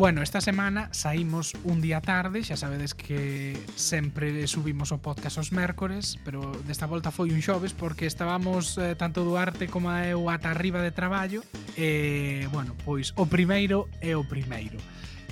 Bueno, 0.00 0.22
esta 0.22 0.40
semana 0.40 0.88
saímos 0.92 1.52
un 1.62 1.82
día 1.84 2.00
tarde, 2.00 2.40
xa 2.40 2.56
sabedes 2.56 2.96
que 2.96 3.52
sempre 3.76 4.48
subimos 4.48 4.96
o 4.96 4.98
podcast 5.04 5.36
os 5.36 5.52
mércores, 5.52 6.16
pero 6.24 6.56
desta 6.64 6.88
volta 6.88 7.12
foi 7.12 7.28
un 7.36 7.44
xoves 7.44 7.76
porque 7.76 8.08
estábamos 8.08 8.80
eh, 8.80 8.96
tanto 8.96 9.28
Duarte 9.28 9.68
como 9.68 9.92
eu 9.92 10.32
ata 10.32 10.56
arriba 10.56 10.80
de 10.80 10.88
traballo 10.88 11.44
e, 11.76 12.48
bueno, 12.48 12.72
pois 12.80 13.12
o 13.20 13.28
primeiro 13.28 13.92
é 14.00 14.16
o 14.16 14.24
primeiro. 14.24 14.80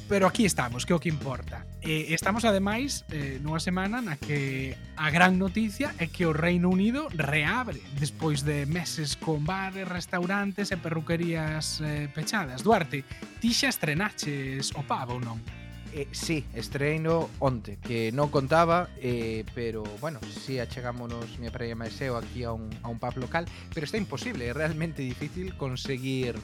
Pero 0.08 0.26
aquí 0.26 0.46
estamos, 0.46 0.86
que 0.86 0.92
é 0.92 0.96
o 0.96 1.00
que 1.00 1.12
importa. 1.12 1.68
Eh, 1.84 2.16
estamos 2.16 2.48
ademais 2.48 3.04
eh, 3.12 3.36
nunha 3.44 3.60
semana 3.60 4.00
na 4.00 4.16
que 4.16 4.72
a 4.96 5.12
gran 5.12 5.36
noticia 5.36 5.92
é 6.00 6.08
que 6.08 6.24
o 6.24 6.32
Reino 6.32 6.72
Unido 6.72 7.12
reabre 7.12 7.84
despois 8.00 8.40
de 8.40 8.64
meses 8.64 9.20
con 9.20 9.44
bares, 9.44 9.84
restaurantes 9.84 10.72
e 10.72 10.80
perruquerías 10.80 11.84
eh, 11.84 12.08
pechadas. 12.08 12.64
Duarte, 12.64 13.04
ti 13.36 13.52
xa 13.52 13.68
estrenaches 13.68 14.72
o 14.72 14.82
pavo, 14.88 15.20
non? 15.20 15.44
Eh, 15.92 16.08
sí, 16.12 16.44
estreino 16.56 17.28
onte, 17.36 17.76
que 17.76 18.08
non 18.08 18.32
contaba, 18.32 18.88
eh, 19.00 19.44
pero, 19.52 19.84
bueno, 20.00 20.20
si 20.24 20.40
sí, 20.40 20.54
achegámonos 20.56 21.36
mi 21.36 21.52
praia 21.52 21.76
máis 21.76 21.96
eu 22.00 22.16
aquí 22.16 22.48
a 22.48 22.56
un, 22.56 22.72
a 22.80 22.88
un 22.88 22.96
pub 22.96 23.20
local, 23.20 23.44
pero 23.76 23.84
está 23.84 24.00
imposible, 24.00 24.48
é 24.48 24.56
realmente 24.56 25.04
difícil 25.04 25.52
conseguir 25.56 26.36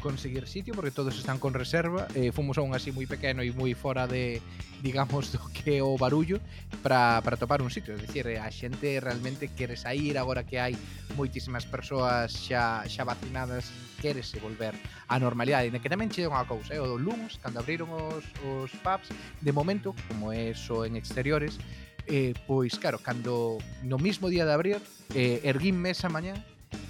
conseguir 0.00 0.46
sitio 0.46 0.74
porque 0.74 0.90
todos 0.90 1.18
están 1.18 1.38
con 1.38 1.54
reserva. 1.54 2.08
Eh, 2.14 2.32
fomos 2.32 2.58
a 2.58 2.62
un 2.62 2.74
así 2.74 2.92
moi 2.92 3.08
pequeno 3.08 3.42
e 3.42 3.50
moi 3.52 3.72
fora 3.74 4.06
de 4.06 4.40
digamos 4.84 5.30
do 5.34 5.40
que 5.50 5.80
o 5.80 5.96
barullo 5.96 6.38
para 6.82 7.22
topar 7.36 7.62
un 7.62 7.72
sitio, 7.72 7.94
é 7.94 7.98
dicir, 7.98 8.26
eh, 8.28 8.38
a 8.38 8.50
xente 8.52 9.00
realmente 9.00 9.48
quere 9.52 9.74
sair 9.74 10.16
agora 10.20 10.44
que 10.44 10.60
hai 10.60 10.76
moitísimas 11.16 11.64
persoas 11.64 12.30
xa, 12.32 12.84
xa 12.86 13.02
vacinadas 13.02 13.72
querese 13.98 14.38
volver 14.38 14.76
á 15.08 15.16
normalidade. 15.18 15.72
E 15.72 15.80
que 15.80 15.90
tamén 15.90 16.12
che 16.12 16.28
unha 16.28 16.44
cousa, 16.44 16.76
eh, 16.76 16.82
o 16.82 17.00
lunes 17.00 17.40
cando 17.40 17.60
abriron 17.60 17.88
os, 17.90 18.24
os 18.44 18.70
pubs 18.84 19.08
de 19.40 19.52
momento, 19.52 19.96
como 20.10 20.30
é 20.30 20.52
só 20.52 20.84
en 20.84 20.94
exteriores 20.94 21.58
eh, 22.06 22.34
pois 22.46 22.78
claro, 22.78 22.98
cando 23.02 23.58
no 23.82 23.98
mismo 23.98 24.30
día 24.30 24.46
de 24.46 24.52
abrir 24.52 24.80
eh, 25.14 25.40
erguín 25.42 25.80
mesa 25.80 26.08
mañá 26.08 26.38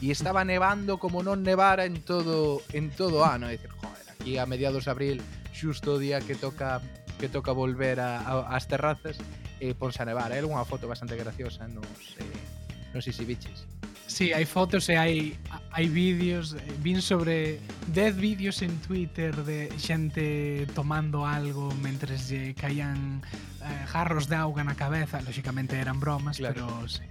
e 0.02 0.12
estaba 0.12 0.44
nevando 0.44 0.98
como 1.00 1.24
non 1.24 1.40
nevara 1.42 1.88
en 1.88 2.02
todo 2.04 2.60
en 2.72 2.92
todo 2.92 3.24
ano, 3.24 3.48
é 3.48 3.56
dicir, 3.56 3.72
joder, 3.72 4.06
aquí 4.12 4.36
a 4.36 4.44
mediados 4.44 4.84
de 4.84 4.90
abril, 4.92 5.18
xusto 5.52 5.96
o 5.96 5.98
día 5.98 6.20
que 6.20 6.36
toca 6.36 6.84
que 7.16 7.28
toca 7.28 7.52
volver 7.52 8.00
a, 8.00 8.20
a, 8.20 8.52
as 8.52 8.68
terrazas 8.68 9.16
e 9.60 9.72
ponse 9.72 10.02
a 10.02 10.06
nevar. 10.06 10.32
Eh, 10.32 10.40
é 10.40 10.44
unha 10.44 10.62
foto 10.68 10.84
bastante 10.84 11.16
graciosa 11.16 11.64
nos 11.64 12.16
eh, 12.20 12.92
nos 12.92 13.08
Isibiches. 13.08 13.64
Sí, 14.06 14.30
hai 14.30 14.46
fotos 14.46 14.86
e 14.92 14.94
hai 15.00 15.34
hai 15.72 15.86
vídeos, 15.88 16.54
eh, 16.54 16.62
vin 16.78 17.00
sobre 17.02 17.58
10 17.90 18.16
vídeos 18.20 18.62
en 18.62 18.76
Twitter 18.84 19.32
de 19.42 19.72
xente 19.80 20.68
tomando 20.76 21.26
algo 21.26 21.72
mentres 21.80 22.28
lle 22.28 22.54
caían 22.54 23.24
eh, 23.64 23.84
jarros 23.88 24.28
de 24.28 24.36
auga 24.36 24.62
na 24.62 24.76
cabeza, 24.76 25.24
lóxicamente 25.24 25.80
eran 25.80 25.98
bromas, 25.98 26.38
claro. 26.38 26.54
pero 26.54 26.88
sí 26.88 27.04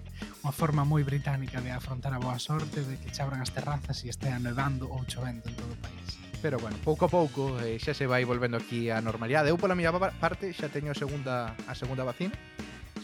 unha 0.44 0.54
forma 0.54 0.86
moi 0.86 1.04
británica 1.04 1.60
de 1.60 1.72
afrontar 1.72 2.14
a 2.14 2.20
boa 2.22 2.38
sorte 2.38 2.84
de 2.86 2.96
que 3.02 3.14
chabran 3.14 3.42
as 3.42 3.52
terrazas 3.52 4.04
e 4.04 4.12
estea 4.12 4.38
nevando 4.40 4.88
ou 4.88 5.04
chovendo 5.06 5.46
en 5.48 5.56
todo 5.56 5.72
o 5.74 5.80
país 5.82 6.16
pero 6.46 6.60
bueno, 6.60 6.78
pouco 6.84 7.06
a 7.06 7.10
pouco 7.10 7.58
eh, 7.58 7.82
xa 7.82 7.98
se 7.98 8.06
vai 8.06 8.22
volvendo 8.22 8.54
aquí 8.54 8.94
a 8.94 9.02
normalidade. 9.02 9.50
Eu 9.50 9.58
pola 9.58 9.74
miña 9.74 9.90
parte 10.22 10.54
xa 10.54 10.70
teño 10.70 10.94
a 10.94 10.98
segunda 10.98 11.58
a 11.66 11.74
segunda 11.74 12.06
vacina 12.06 12.38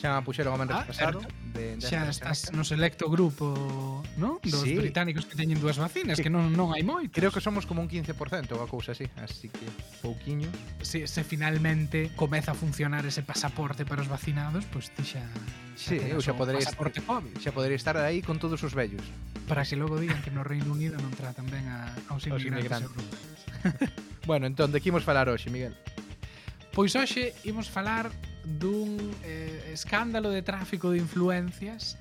Xa 0.02 0.18
puxeron 0.26 0.50
o 0.50 0.58
momento 0.58 0.74
ah, 0.74 0.82
pasado 0.82 1.22
de, 1.54 1.78
de 1.78 1.86
Xa 1.86 2.10
estás 2.10 2.50
no 2.58 2.66
selecto 2.66 3.06
grupo 3.06 4.02
¿no? 4.18 4.42
dos 4.42 4.66
sí. 4.66 4.74
británicos 4.74 5.30
que 5.30 5.38
teñen 5.38 5.62
dúas 5.62 5.78
vacinas 5.78 6.18
que, 6.18 6.26
que 6.26 6.34
non, 6.34 6.50
non 6.58 6.74
hai 6.74 6.82
moitos 6.82 7.14
Creo 7.14 7.30
que 7.30 7.38
somos 7.38 7.70
como 7.70 7.86
un 7.86 7.90
15% 7.92 8.58
ou 8.58 8.66
a 8.66 8.68
cousa 8.68 8.98
así 8.98 9.06
Así 9.22 9.54
que 9.54 9.62
pouquiño 10.02 10.50
Se, 10.82 11.06
se 11.06 11.22
finalmente 11.22 12.10
comeza 12.18 12.52
a 12.52 12.58
funcionar 12.58 13.06
ese 13.06 13.22
pasaporte 13.22 13.86
para 13.86 14.02
os 14.02 14.10
vacinados 14.10 14.66
Pois 14.74 14.90
pues 14.90 14.98
ti 14.98 15.04
xa, 15.06 15.22
Sí, 15.78 16.02
eu 16.02 16.18
xa 16.18 16.34
podería 16.34 16.66
pasaporte 16.66 17.06
COVID. 17.06 17.38
xa 17.38 17.54
podería 17.54 17.78
estar 17.78 17.94
aí 18.02 18.26
con 18.26 18.42
todos 18.42 18.58
os 18.66 18.74
vellos 18.74 19.06
Para 19.46 19.62
que 19.62 19.78
logo 19.78 20.02
digan 20.02 20.18
que 20.26 20.34
no 20.34 20.42
Reino 20.42 20.74
Unido 20.74 20.98
non 20.98 21.14
tratan 21.14 21.46
ben 21.46 21.70
a, 21.70 21.94
aos 22.10 22.26
inmigrantes, 22.26 22.90
aos 22.90 22.90
inmigrantes. 22.90 23.22
bueno, 24.30 24.48
entón, 24.48 24.72
de 24.72 24.80
que 24.80 24.90
imos 24.90 25.04
falar 25.04 25.28
hoxe, 25.30 25.52
Miguel? 25.52 25.76
Pois 26.72 26.96
hoxe 26.96 27.36
imos 27.44 27.68
falar 27.68 28.10
dun 28.44 28.98
eh, 29.24 29.72
escándalo 29.74 30.30
de 30.30 30.42
tráfico 30.42 30.92
de 30.92 31.00
influencias 31.00 31.98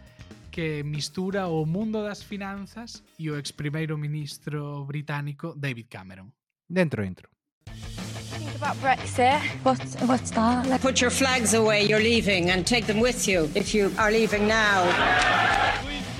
que 0.50 0.82
mistura 0.82 1.46
o 1.46 1.64
mundo 1.64 2.02
das 2.02 2.22
finanzas 2.24 3.02
e 3.18 3.30
o 3.30 3.36
ex 3.36 3.52
primeiro 3.52 3.96
ministro 3.96 4.84
británico 4.84 5.54
David 5.56 5.86
Cameron. 5.88 6.32
Dentro 6.68 7.04
intro. 7.04 7.30
about 8.60 8.76
Brexit. 8.76 9.40
What, 9.64 9.78
what's 10.06 10.30
that? 10.32 10.66
Like? 10.66 10.82
Put 10.82 11.00
your 11.00 11.10
flags 11.10 11.54
away, 11.54 11.84
you're 11.84 12.00
leaving, 12.00 12.50
and 12.50 12.66
take 12.66 12.86
them 12.86 13.00
with 13.00 13.26
you 13.26 13.50
if 13.54 13.74
you 13.74 13.92
are 13.98 14.10
leaving 14.10 14.46
now. 14.46 15.59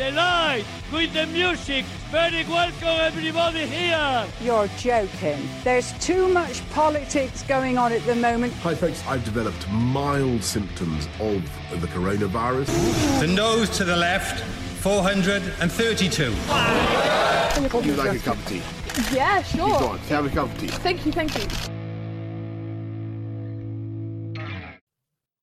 With 0.00 0.08
the 0.08 0.16
light, 0.16 0.64
with 0.94 1.12
the 1.12 1.26
music, 1.26 1.84
very 2.10 2.42
welcome 2.46 2.88
everybody 2.88 3.66
here. 3.66 4.26
You're 4.40 4.66
joking. 4.78 5.46
There's 5.62 5.92
too 5.98 6.26
much 6.26 6.66
politics 6.70 7.42
going 7.42 7.76
on 7.76 7.92
at 7.92 8.02
the 8.06 8.14
moment. 8.14 8.54
Hi 8.62 8.74
folks, 8.74 9.06
I've 9.06 9.22
developed 9.26 9.68
mild 9.68 10.42
symptoms 10.42 11.06
of 11.20 11.42
the 11.82 11.86
coronavirus. 11.88 13.20
The 13.20 13.26
nose 13.26 13.68
to 13.76 13.84
the 13.84 13.94
left, 13.96 14.42
432. 14.80 16.30
Would 17.76 17.84
you 17.84 17.94
like 17.94 18.16
a 18.16 18.18
cup 18.20 18.38
of 18.38 18.46
tea? 18.46 18.62
Yeah, 19.14 19.42
sure. 19.42 19.68
You 19.68 19.74
got, 19.74 19.98
have 20.00 20.24
a 20.24 20.30
cup 20.30 20.50
of 20.50 20.58
tea. 20.58 20.68
Thank 20.68 21.04
you, 21.04 21.12
thank 21.12 21.36
you. 21.36 21.79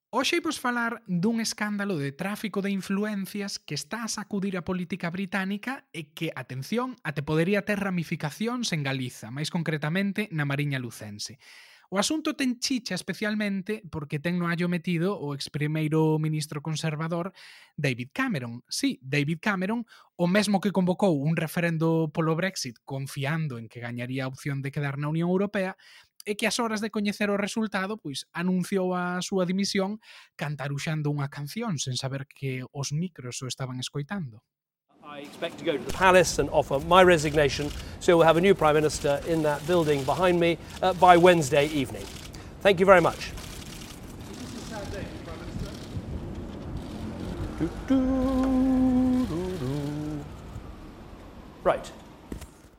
Hoxe 0.09 0.39
vos 0.39 0.55
falar 0.55 1.03
dun 1.03 1.43
escándalo 1.43 1.99
de 1.99 2.15
tráfico 2.15 2.63
de 2.63 2.71
influencias 2.71 3.59
que 3.59 3.75
está 3.75 4.07
a 4.07 4.07
sacudir 4.07 4.55
a 4.55 4.63
política 4.63 5.11
británica 5.11 5.83
e 5.91 6.15
que, 6.15 6.31
atención, 6.31 6.95
até 7.03 7.19
podería 7.19 7.67
ter 7.67 7.83
ramificacións 7.83 8.71
en 8.71 8.87
Galiza, 8.87 9.35
máis 9.35 9.51
concretamente 9.51 10.31
na 10.31 10.47
Mariña 10.47 10.79
Lucense. 10.79 11.43
O 11.91 11.99
asunto 11.99 12.39
ten 12.39 12.55
chicha 12.59 12.95
especialmente 12.95 13.83
porque 13.91 14.19
ten 14.19 14.39
no 14.39 14.47
hallo 14.47 14.71
metido 14.71 15.19
o 15.19 15.35
ex 15.35 15.51
primeiro 15.51 16.15
ministro 16.23 16.63
conservador 16.63 17.35
David 17.75 18.15
Cameron. 18.15 18.63
Sí, 18.71 19.03
David 19.03 19.43
Cameron, 19.43 19.83
o 20.15 20.27
mesmo 20.27 20.63
que 20.63 20.71
convocou 20.71 21.19
un 21.19 21.35
referendo 21.35 22.11
polo 22.15 22.35
Brexit 22.35 22.79
confiando 22.87 23.59
en 23.59 23.67
que 23.67 23.83
gañaría 23.83 24.23
a 24.23 24.31
opción 24.31 24.63
de 24.63 24.71
quedar 24.71 24.95
na 24.95 25.11
Unión 25.11 25.27
Europea, 25.31 25.75
e 26.27 26.35
que 26.35 26.43
ás 26.43 26.59
horas 26.59 26.83
de 26.83 26.91
coñecer 26.91 27.31
o 27.31 27.39
resultado, 27.39 27.95
pois 27.95 28.27
anunciou 28.35 28.91
a 28.91 29.23
súa 29.23 29.47
dimisión 29.47 30.03
cantaruxando 30.35 31.07
unha 31.07 31.31
canción 31.31 31.79
sen 31.79 31.95
saber 31.95 32.27
que 32.27 32.67
os 32.75 32.91
micros 32.91 33.39
o 33.39 33.47
estaban 33.47 33.79
escoitando. 33.79 34.43
I 35.07 35.23
expect 35.23 35.57
to 35.59 35.63
go 35.63 35.79
to 35.79 35.83
the 35.83 35.95
palace 35.95 36.35
and 36.35 36.51
offer 36.51 36.83
my 36.83 36.99
resignation, 36.99 37.71
so 38.03 38.17
we'll 38.17 38.27
have 38.27 38.35
a 38.35 38.43
new 38.43 38.53
prime 38.53 38.75
minister 38.75 39.23
in 39.23 39.41
that 39.47 39.63
building 39.63 40.03
behind 40.03 40.35
me 40.35 40.59
uh, 40.83 40.91
by 40.99 41.15
Wednesday 41.15 41.71
evening. 41.71 42.03
Thank 42.59 42.83
you 42.83 42.85
very 42.85 42.99
much. 42.99 43.31
Right. 51.63 51.91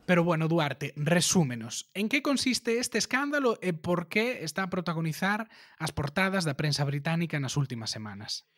Pero 0.09 0.25
bueno, 0.25 0.49
Duarte, 0.49 0.95
resúmenos. 0.97 1.91
En 1.93 2.09
que 2.09 2.23
consiste 2.23 2.79
este 2.79 2.97
escándalo 2.97 3.59
e 3.61 3.77
por 3.77 4.09
que 4.09 4.41
está 4.41 4.65
a 4.65 4.73
protagonizar 4.73 5.53
as 5.77 5.93
portadas 5.93 6.49
da 6.49 6.57
prensa 6.57 6.81
británica 6.89 7.37
nas 7.37 7.61
últimas 7.61 7.93
semanas? 7.93 8.49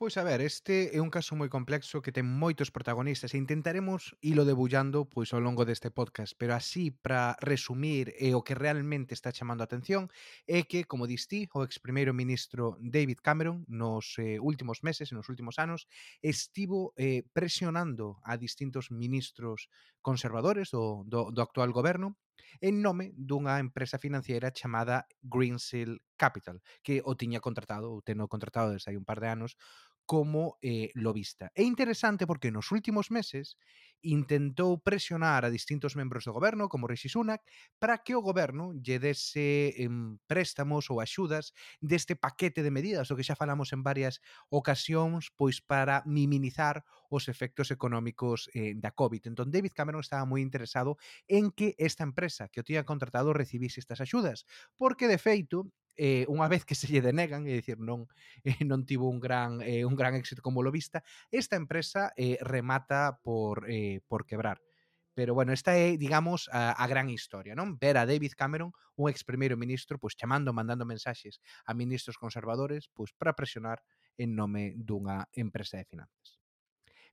Pois 0.00 0.16
a 0.16 0.24
ver, 0.24 0.40
este 0.40 0.96
é 0.96 1.00
un 1.04 1.12
caso 1.12 1.36
moi 1.36 1.52
complexo 1.52 2.00
que 2.00 2.08
ten 2.08 2.24
moitos 2.24 2.72
protagonistas 2.72 3.36
e 3.36 3.40
intentaremos 3.44 4.16
ilo 4.24 4.48
debullando 4.48 5.04
pois 5.04 5.28
ao 5.36 5.44
longo 5.44 5.68
deste 5.68 5.92
podcast, 5.92 6.32
pero 6.40 6.56
así 6.56 6.88
para 6.88 7.36
resumir 7.44 8.16
e 8.16 8.32
o 8.32 8.40
que 8.40 8.56
realmente 8.56 9.12
está 9.12 9.28
chamando 9.28 9.60
a 9.60 9.68
atención 9.68 10.08
é 10.48 10.64
que, 10.64 10.88
como 10.88 11.04
distí, 11.04 11.52
o 11.52 11.60
ex 11.68 11.76
primeiro 11.84 12.16
ministro 12.16 12.80
David 12.80 13.20
Cameron 13.20 13.68
nos 13.68 14.16
eh, 14.16 14.40
últimos 14.40 14.80
meses 14.80 15.12
e 15.12 15.16
nos 15.20 15.28
últimos 15.28 15.60
anos 15.60 15.84
estivo 16.24 16.96
eh, 16.96 17.28
presionando 17.36 18.24
a 18.24 18.40
distintos 18.40 18.88
ministros 18.88 19.68
conservadores 20.00 20.72
do, 20.72 21.04
do, 21.04 21.28
do 21.28 21.44
actual 21.44 21.76
goberno 21.76 22.16
en 22.60 22.82
nome 22.82 23.12
dunha 23.14 23.60
empresa 23.62 24.00
financiera 24.00 24.50
chamada 24.50 25.06
Greensill 25.22 26.02
Capital, 26.16 26.60
que 26.82 27.00
o 27.04 27.16
tiña 27.16 27.40
contratado, 27.40 27.92
ou 27.92 28.02
teno 28.02 28.26
contratado 28.28 28.74
desde 28.74 28.90
hai 28.92 28.96
un 28.98 29.06
par 29.06 29.22
de 29.22 29.28
anos, 29.30 29.56
como 30.10 30.58
eh, 30.60 30.90
lobista. 30.94 31.52
É 31.54 31.62
interesante 31.62 32.26
porque 32.26 32.50
nos 32.50 32.72
últimos 32.74 33.14
meses 33.14 33.54
intentou 34.02 34.82
presionar 34.82 35.46
a 35.46 35.54
distintos 35.54 35.94
membros 35.94 36.26
do 36.26 36.34
goberno, 36.34 36.66
como 36.66 36.90
Rishi 36.90 37.06
Sunak, 37.06 37.46
para 37.78 38.02
que 38.02 38.18
o 38.18 38.24
goberno 38.24 38.74
lle 38.74 38.98
dese 38.98 39.70
em, 39.78 40.18
préstamos 40.26 40.90
ou 40.90 40.98
axudas 40.98 41.54
deste 41.78 42.18
paquete 42.18 42.66
de 42.66 42.74
medidas, 42.74 43.06
o 43.06 43.14
que 43.14 43.22
xa 43.22 43.38
falamos 43.38 43.70
en 43.70 43.86
varias 43.86 44.18
ocasións, 44.50 45.30
pois 45.30 45.62
para 45.62 46.02
minimizar 46.10 46.82
os 47.06 47.30
efectos 47.30 47.70
económicos 47.70 48.50
eh, 48.50 48.74
da 48.74 48.90
COVID. 48.90 49.30
Entón, 49.30 49.54
David 49.54 49.78
Cameron 49.78 50.02
estaba 50.02 50.26
moi 50.26 50.42
interesado 50.42 50.98
en 51.30 51.54
que 51.54 51.78
esta 51.78 52.02
empresa 52.02 52.50
que 52.50 52.58
o 52.58 52.66
tiña 52.66 52.82
contratado 52.82 53.30
recibise 53.30 53.78
estas 53.78 54.02
axudas, 54.02 54.42
porque, 54.74 55.06
de 55.06 55.22
feito, 55.22 55.70
eh, 55.96 56.26
unha 56.28 56.46
vez 56.46 56.64
que 56.66 56.78
se 56.78 56.86
lle 56.90 57.02
denegan, 57.02 57.46
é 57.46 57.54
dicir, 57.58 57.78
non 57.80 58.06
eh, 58.44 58.56
non 58.70 58.86
tivo 58.86 59.08
un 59.08 59.18
gran 59.18 59.62
eh, 59.62 59.86
un 59.86 59.94
gran 59.94 60.14
éxito 60.14 60.42
como 60.42 60.62
lobista, 60.62 61.02
esta 61.30 61.56
empresa 61.56 62.12
eh, 62.16 62.38
remata 62.42 63.18
por 63.22 63.66
eh, 63.70 64.00
por 64.06 64.26
quebrar. 64.26 64.60
Pero 65.14 65.34
bueno, 65.34 65.52
esta 65.52 65.76
é, 65.76 65.98
digamos, 65.98 66.48
a, 66.52 66.72
a 66.72 66.86
gran 66.86 67.10
historia, 67.10 67.58
non? 67.58 67.76
Ver 67.76 67.98
a 67.98 68.06
David 68.06 68.32
Cameron, 68.38 68.72
un 68.94 69.10
ex 69.10 69.26
primeiro 69.26 69.58
ministro, 69.58 69.98
pois 69.98 70.14
chamando, 70.14 70.54
mandando 70.54 70.86
mensaxes 70.86 71.42
a 71.66 71.74
ministros 71.74 72.16
conservadores, 72.16 72.88
pois 72.94 73.10
para 73.12 73.34
presionar 73.34 73.82
en 74.16 74.38
nome 74.38 74.78
dunha 74.78 75.26
empresa 75.34 75.76
de 75.76 75.84
finanzas. 75.84 76.40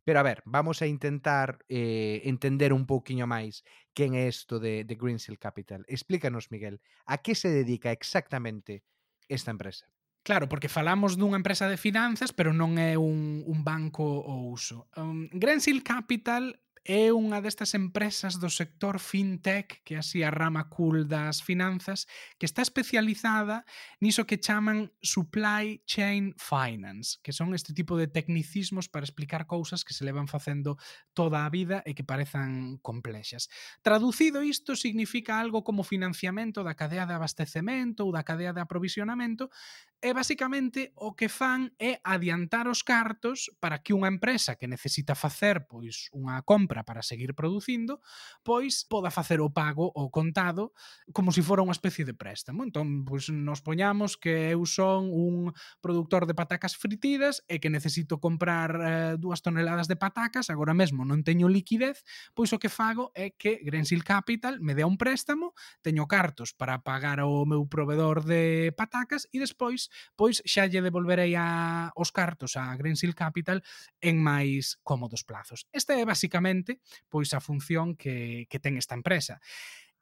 Pero 0.07 0.21
a 0.21 0.23
ver, 0.23 0.41
vamos 0.45 0.81
a 0.81 0.87
intentar 0.87 1.65
eh, 1.67 2.21
entender 2.23 2.71
un 2.71 2.87
pouquiño 2.87 3.27
máis 3.27 3.67
quen 3.91 4.15
é 4.15 4.23
isto 4.31 4.55
de, 4.55 4.87
de 4.87 4.95
Greensill 4.95 5.35
Capital. 5.35 5.83
Explícanos, 5.83 6.47
Miguel, 6.47 6.79
a 7.03 7.19
que 7.19 7.35
se 7.35 7.51
dedica 7.51 7.91
exactamente 7.91 8.87
esta 9.27 9.51
empresa? 9.51 9.91
Claro, 10.23 10.47
porque 10.47 10.71
falamos 10.71 11.19
dunha 11.19 11.35
empresa 11.35 11.67
de 11.67 11.75
finanzas, 11.75 12.31
pero 12.31 12.55
non 12.55 12.79
é 12.79 12.95
un, 12.95 13.43
un 13.43 13.59
banco 13.67 14.07
ou 14.07 14.55
uso. 14.55 14.87
Um, 14.95 15.27
Greensill 15.27 15.83
Capital 15.83 16.55
é 16.87 17.11
unha 17.11 17.43
destas 17.43 17.75
empresas 17.75 18.39
do 18.39 18.47
sector 18.47 18.95
fintech, 19.03 19.83
que 19.83 19.99
así 19.99 20.23
a 20.23 20.31
rama 20.31 20.71
cool 20.71 21.03
das 21.03 21.43
finanzas, 21.43 22.07
que 22.39 22.47
está 22.47 22.63
especializada 22.63 23.67
niso 23.99 24.23
que 24.23 24.39
chaman 24.39 24.87
supply 25.03 25.83
chain 25.83 26.31
finance, 26.39 27.19
que 27.19 27.35
son 27.35 27.51
este 27.51 27.75
tipo 27.75 27.99
de 27.99 28.07
tecnicismos 28.07 28.87
para 28.87 29.03
explicar 29.03 29.51
cousas 29.51 29.83
que 29.83 29.91
se 29.91 30.07
levan 30.07 30.31
facendo 30.31 30.79
toda 31.11 31.43
a 31.43 31.51
vida 31.51 31.83
e 31.83 31.91
que 31.91 32.07
parezan 32.07 32.79
complexas. 32.79 33.51
Traducido 33.83 34.39
isto 34.39 34.79
significa 34.79 35.43
algo 35.43 35.67
como 35.67 35.83
financiamento 35.83 36.63
da 36.63 36.79
cadea 36.79 37.03
de 37.03 37.19
abastecemento 37.19 38.07
ou 38.07 38.15
da 38.15 38.23
cadea 38.23 38.55
de 38.55 38.63
aprovisionamento 38.63 39.51
E 39.97 40.13
basicamente 40.13 40.93
o 40.93 41.17
que 41.17 41.25
fan 41.25 41.73
é 41.81 41.97
adiantar 42.05 42.69
os 42.69 42.85
cartos 42.85 43.49
para 43.57 43.81
que 43.81 43.97
unha 43.97 44.05
empresa 44.05 44.53
que 44.53 44.69
necesita 44.69 45.17
facer 45.17 45.65
pois 45.65 46.13
unha 46.13 46.45
compra 46.45 46.85
para 46.85 47.01
seguir 47.01 47.33
producindo, 47.33 47.97
pois 48.45 48.85
poda 48.85 49.09
facer 49.09 49.41
o 49.41 49.49
pago 49.49 49.89
o 49.89 50.13
contado 50.13 50.69
como 51.17 51.33
se 51.33 51.41
fora 51.41 51.65
unha 51.65 51.73
especie 51.73 52.05
de 52.05 52.13
préstamo. 52.13 52.61
Entón, 52.61 53.09
pois 53.09 53.33
nos 53.33 53.65
poñamos 53.65 54.21
que 54.21 54.53
eu 54.53 54.69
son 54.69 55.09
un 55.09 55.49
produtor 55.81 56.29
de 56.29 56.37
patacas 56.37 56.77
fritidas 56.77 57.41
e 57.49 57.57
que 57.57 57.73
necesito 57.73 58.21
comprar 58.21 58.77
eh, 58.77 59.17
dúas 59.17 59.41
toneladas 59.41 59.89
de 59.89 59.97
patacas, 59.97 60.53
agora 60.53 60.77
mesmo 60.77 61.09
non 61.09 61.25
teño 61.25 61.49
liquidez, 61.49 62.05
pois 62.37 62.53
o 62.53 62.61
que 62.61 62.69
fago 62.69 63.09
é 63.17 63.33
que 63.33 63.65
Grensil 63.65 64.05
Capital 64.05 64.61
me 64.61 64.77
dea 64.77 64.85
un 64.85 65.01
préstamo, 65.01 65.57
teño 65.81 66.05
cartos 66.05 66.53
para 66.53 66.85
pagar 66.85 67.17
ao 67.17 67.49
meu 67.49 67.65
proveedor 67.65 68.21
de 68.21 68.69
patacas 68.77 69.25
e 69.33 69.41
despois 69.41 69.86
pois 70.15 70.43
xa 70.45 70.67
lle 70.67 70.83
devolverei 70.83 71.35
a, 71.35 71.91
os 71.95 72.11
cartos 72.11 72.55
a 72.55 72.75
Greensill 72.75 73.15
Capital 73.15 73.63
en 74.01 74.21
máis 74.21 74.79
cómodos 74.83 75.23
plazos. 75.23 75.65
Esta 75.71 75.95
é 75.95 76.03
basicamente 76.05 76.79
pois 77.09 77.33
a 77.33 77.43
función 77.43 77.95
que, 77.95 78.45
que 78.51 78.59
ten 78.59 78.77
esta 78.77 78.95
empresa 78.95 79.39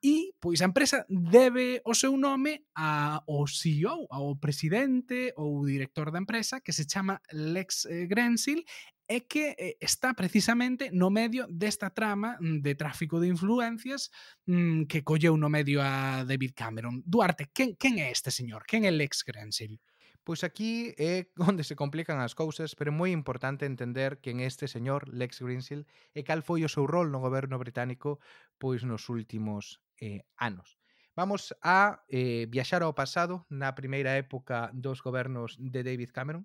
e 0.06 0.38
pois 0.38 0.62
a 0.62 0.70
empresa 0.70 1.02
debe 1.10 1.82
o 1.82 1.98
seu 1.98 2.14
nome 2.14 2.70
a 2.78 3.26
o 3.26 3.48
CEO, 3.50 4.06
ao 4.14 4.38
presidente 4.38 5.34
ou 5.34 5.66
director 5.66 6.14
da 6.14 6.22
empresa 6.22 6.62
que 6.62 6.76
se 6.76 6.86
chama 6.86 7.18
Lex 7.34 7.90
eh, 7.90 8.06
Grensil 8.06 8.62
é 9.08 9.22
que 9.22 9.56
eh, 9.58 9.78
está 9.80 10.14
precisamente 10.14 10.90
no 10.92 11.10
medio 11.10 11.46
desta 11.50 11.90
trama 11.94 12.38
mm, 12.40 12.62
de 12.62 12.74
tráfico 12.76 13.20
de 13.20 13.28
influencias 13.30 14.10
mm, 14.46 14.86
que 14.90 15.04
colleu 15.04 15.38
no 15.38 15.50
medio 15.50 15.82
a 15.82 16.26
David 16.26 16.54
Cameron. 16.56 17.04
Duarte, 17.06 17.50
quen, 17.54 17.76
quen 17.78 18.00
é 18.00 18.10
este 18.10 18.32
señor? 18.32 18.66
Quen 18.66 18.86
é 18.86 18.92
Lex 18.92 19.24
Grensil? 19.24 19.78
Pois 20.26 20.44
aquí 20.44 20.98
é 20.98 21.30
onde 21.38 21.64
se 21.64 21.78
complican 21.78 22.18
as 22.18 22.34
cousas, 22.34 22.74
pero 22.74 22.90
é 22.90 22.98
moi 22.98 23.14
importante 23.14 23.70
entender 23.70 24.18
quen 24.26 24.42
este 24.42 24.66
señor 24.66 25.06
Lex 25.14 25.46
Grinsil 25.46 25.86
e 26.18 26.26
cal 26.26 26.42
foi 26.42 26.66
o 26.66 26.72
seu 26.72 26.90
rol 26.90 27.14
no 27.14 27.22
goberno 27.22 27.62
británico 27.62 28.18
pois 28.58 28.82
nos 28.82 29.06
últimos 29.14 29.86
eh, 30.02 30.26
anos. 30.42 30.82
Vamos 31.16 31.56
a 31.62 32.04
eh, 32.10 32.50
viaxar 32.50 32.82
ao 32.82 32.98
pasado 32.98 33.46
na 33.48 33.72
primeira 33.78 34.18
época 34.18 34.74
dos 34.74 35.00
gobernos 35.00 35.56
de 35.62 35.86
David 35.86 36.12
Cameron, 36.12 36.44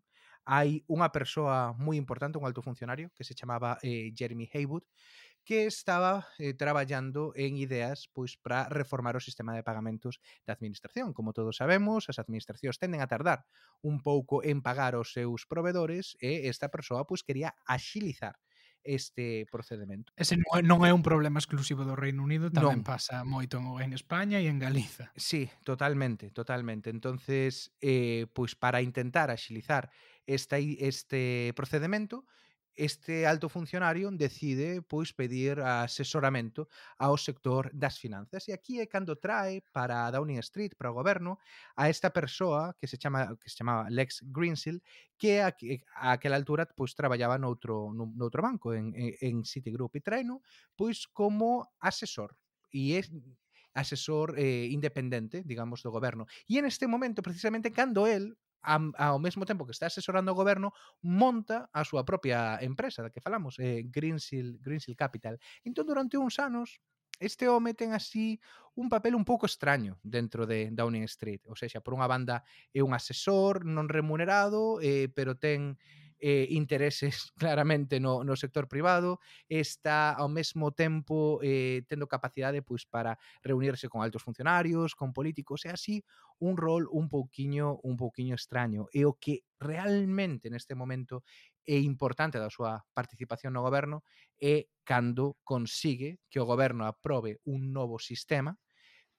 hai 0.51 0.83
unha 0.91 1.15
persoa 1.15 1.71
moi 1.79 1.95
importante, 1.95 2.35
un 2.35 2.47
alto 2.49 2.59
funcionario, 2.59 3.15
que 3.15 3.23
se 3.23 3.39
chamaba 3.39 3.79
eh, 3.87 4.11
Jeremy 4.19 4.51
Haywood, 4.51 4.83
que 5.47 5.67
estaba 5.67 6.27
eh, 6.39 6.55
traballando 6.55 7.33
en 7.39 7.57
ideas 7.57 8.11
pois 8.13 8.37
para 8.37 8.69
reformar 8.69 9.15
o 9.15 9.23
sistema 9.23 9.55
de 9.55 9.63
pagamentos 9.63 10.19
da 10.47 10.53
administración. 10.59 11.15
Como 11.15 11.33
todos 11.33 11.63
sabemos, 11.63 12.11
as 12.11 12.19
administracións 12.19 12.83
tenden 12.83 13.01
a 13.01 13.09
tardar 13.09 13.47
un 13.81 14.03
pouco 14.03 14.43
en 14.43 14.59
pagar 14.59 14.99
os 14.99 15.15
seus 15.15 15.47
provedores 15.47 16.19
e 16.19 16.45
eh, 16.45 16.53
esta 16.53 16.69
persoa 16.69 17.07
pois 17.07 17.23
quería 17.23 17.55
axilizar 17.65 18.37
este 18.85 19.47
procedimento. 19.51 20.13
Ese 20.17 20.37
non 20.65 20.85
é 20.85 20.93
un 20.93 21.05
problema 21.05 21.39
exclusivo 21.39 21.85
do 21.85 21.95
Reino 21.97 22.25
Unido, 22.25 22.49
tamén 22.49 22.81
non. 22.81 22.89
pasa 22.89 23.23
moito 23.25 23.61
en 23.81 23.93
España 23.93 24.41
e 24.41 24.49
en 24.49 24.59
Galiza. 24.59 25.13
Sí, 25.17 25.49
totalmente, 25.65 26.31
totalmente. 26.31 26.89
Entonces, 26.89 27.73
eh, 27.81 28.27
pois 28.33 28.57
para 28.57 28.81
intentar 28.81 29.29
axilizar 29.29 29.93
esta, 30.27 30.59
este 30.59 31.53
procedimento, 31.57 32.25
este 32.77 33.27
alto 33.27 33.49
funcionario 33.49 34.11
decide 34.11 34.83
pois 34.83 35.13
pedir 35.13 35.61
asesoramento 35.61 36.69
ao 36.99 37.17
sector 37.19 37.71
das 37.75 37.99
finanzas. 37.99 38.49
E 38.49 38.53
aquí 38.53 38.79
eh, 38.79 38.85
é 38.85 38.87
cando 38.87 39.17
trae 39.17 39.63
para 39.73 40.07
a 40.07 40.11
Downing 40.11 40.39
Street, 40.41 40.75
para 40.77 40.91
o 40.91 40.95
goberno, 40.95 41.39
a 41.77 41.89
esta 41.89 42.11
persoa 42.11 42.77
que 42.79 42.87
se 42.87 42.97
chama 42.97 43.37
que 43.37 43.51
se 43.51 43.57
chamaba 43.59 43.91
Lex 43.91 44.23
Greensill, 44.31 44.83
que 45.19 45.41
a, 45.41 45.55
a 45.97 46.13
aquela 46.13 46.37
altura 46.37 46.67
pois 46.67 46.95
traballaba 46.95 47.39
noutro 47.39 47.93
noutro 47.93 48.43
banco 48.43 48.75
en 48.75 48.95
en 48.97 49.45
Citigroup. 49.45 49.97
E 49.97 50.01
traino 50.01 50.41
pois 50.77 51.07
como 51.07 51.69
asesor. 51.81 52.37
E 52.73 52.97
é 52.97 53.03
asesor 53.75 54.35
eh, 54.39 54.67
independente, 54.71 55.43
digamos, 55.45 55.83
do 55.83 55.91
goberno. 55.91 56.27
E 56.49 56.59
en 56.59 56.67
este 56.67 56.87
momento, 56.87 57.23
precisamente, 57.23 57.71
cando 57.71 58.07
el 58.07 58.35
ao 58.63 59.19
mesmo 59.19 59.45
tempo 59.45 59.65
que 59.65 59.73
está 59.73 59.87
asesorando 59.87 60.33
o 60.33 60.39
goberno, 60.39 60.73
monta 61.01 61.69
a 61.73 61.85
súa 61.85 62.05
propia 62.05 62.61
empresa 62.61 63.03
da 63.03 63.13
que 63.13 63.25
falamos, 63.25 63.57
eh, 63.59 63.85
Greensill, 63.89 64.61
Greensill 64.61 64.97
Capital. 64.97 65.41
Entón, 65.65 65.87
durante 65.87 66.21
uns 66.21 66.37
anos, 66.39 66.81
este 67.21 67.49
home 67.49 67.75
ten 67.75 67.93
así 67.93 68.41
un 68.75 68.89
papel 68.89 69.15
un 69.15 69.29
pouco 69.29 69.45
extraño 69.45 70.01
dentro 70.03 70.49
de 70.49 70.73
Downing 70.73 71.05
Street. 71.05 71.45
Ou 71.47 71.55
seja, 71.55 71.85
por 71.85 71.93
unha 71.93 72.09
banda 72.09 72.43
é 72.73 72.81
un 72.81 72.97
asesor 72.97 73.69
non 73.69 73.93
remunerado, 73.93 74.81
eh, 74.81 75.13
pero 75.13 75.37
ten 75.37 75.77
eh, 76.21 76.47
intereses 76.51 77.33
claramente 77.37 77.99
no, 77.99 78.25
no 78.25 78.37
sector 78.37 78.69
privado, 78.69 79.21
está 79.49 80.13
ao 80.13 80.29
mesmo 80.29 80.73
tempo 80.73 81.41
eh, 81.43 81.83
tendo 81.89 82.07
capacidade 82.07 82.63
pois, 82.63 82.87
para 82.87 83.19
reunirse 83.43 83.89
con 83.89 84.03
altos 84.03 84.23
funcionarios, 84.23 84.95
con 84.95 85.13
políticos, 85.13 85.65
e 85.65 85.73
así 85.73 86.05
un 86.39 86.57
rol 86.57 86.89
un 86.93 87.09
pouquiño 87.09 87.81
un 87.83 87.97
pouquiño 87.97 88.35
extraño. 88.35 88.89
E 88.93 89.05
o 89.09 89.17
que 89.17 89.45
realmente 89.59 90.49
neste 90.49 90.77
momento 90.77 91.25
é 91.65 91.77
importante 91.81 92.41
da 92.41 92.53
súa 92.53 92.85
participación 92.93 93.53
no 93.53 93.65
goberno 93.65 94.05
é 94.41 94.69
cando 94.85 95.37
consigue 95.45 96.21
que 96.29 96.41
o 96.41 96.49
goberno 96.49 96.89
aprobe 96.89 97.41
un 97.45 97.73
novo 97.73 98.01
sistema 98.01 98.57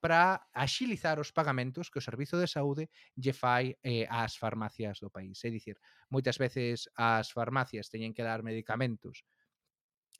para 0.01 0.49
axilizar 0.51 1.21
os 1.21 1.31
pagamentos 1.31 1.93
que 1.93 2.01
o 2.01 2.05
Servizo 2.05 2.41
de 2.41 2.49
Saúde 2.49 2.89
lle 3.15 3.33
fai 3.37 3.77
eh, 3.85 4.09
ás 4.09 4.33
farmacias 4.35 4.97
do 4.97 5.13
país. 5.13 5.37
É 5.45 5.49
dicir, 5.53 5.77
moitas 6.09 6.41
veces 6.41 6.89
as 6.97 7.29
farmacias 7.29 7.87
teñen 7.93 8.11
que 8.11 8.25
dar 8.25 8.41
medicamentos 8.41 9.21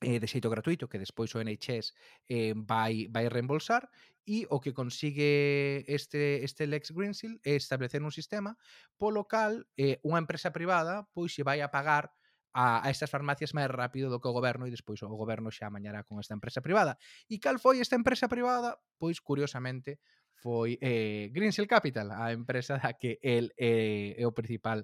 eh, 0.01 0.21
de 0.21 0.27
xeito 0.27 0.49
gratuito 0.53 0.89
que 0.89 1.01
despois 1.01 1.33
o 1.33 1.41
NHS 1.41 1.93
eh, 2.29 2.53
vai, 2.55 3.09
vai 3.09 3.25
reembolsar 3.29 3.89
e 4.25 4.45
o 4.49 4.61
que 4.61 4.73
consigue 4.73 5.83
este, 5.89 6.45
este 6.45 6.69
Lex 6.69 6.93
Greensill 6.93 7.41
é 7.41 7.57
establecer 7.57 8.05
un 8.05 8.13
sistema 8.13 8.57
polo 8.97 9.25
cal 9.25 9.65
eh, 9.77 9.97
unha 10.05 10.21
empresa 10.21 10.53
privada 10.53 11.09
pois 11.13 11.33
se 11.33 11.41
vai 11.41 11.61
a 11.61 11.73
pagar 11.73 12.13
a, 12.53 12.83
a 12.83 12.87
estas 12.91 13.09
farmacias 13.09 13.55
máis 13.55 13.71
rápido 13.71 14.11
do 14.11 14.19
que 14.19 14.27
o 14.27 14.35
goberno 14.35 14.67
e 14.67 14.71
despois 14.71 14.99
o 15.03 15.11
goberno 15.11 15.51
xa 15.51 15.71
mañará 15.71 16.03
con 16.03 16.19
esta 16.19 16.35
empresa 16.35 16.59
privada. 16.59 16.99
E 17.31 17.39
cal 17.39 17.57
foi 17.57 17.79
esta 17.79 17.95
empresa 17.95 18.27
privada? 18.27 18.79
Pois 18.99 19.23
curiosamente 19.23 19.99
foi 20.41 20.77
eh, 20.81 21.29
Greensill 21.29 21.69
Capital, 21.69 22.11
a 22.11 22.33
empresa 22.33 22.81
da 22.81 22.97
que 22.97 23.21
el 23.21 23.53
eh, 23.55 24.17
é 24.17 24.25
o 24.25 24.33
principal 24.33 24.83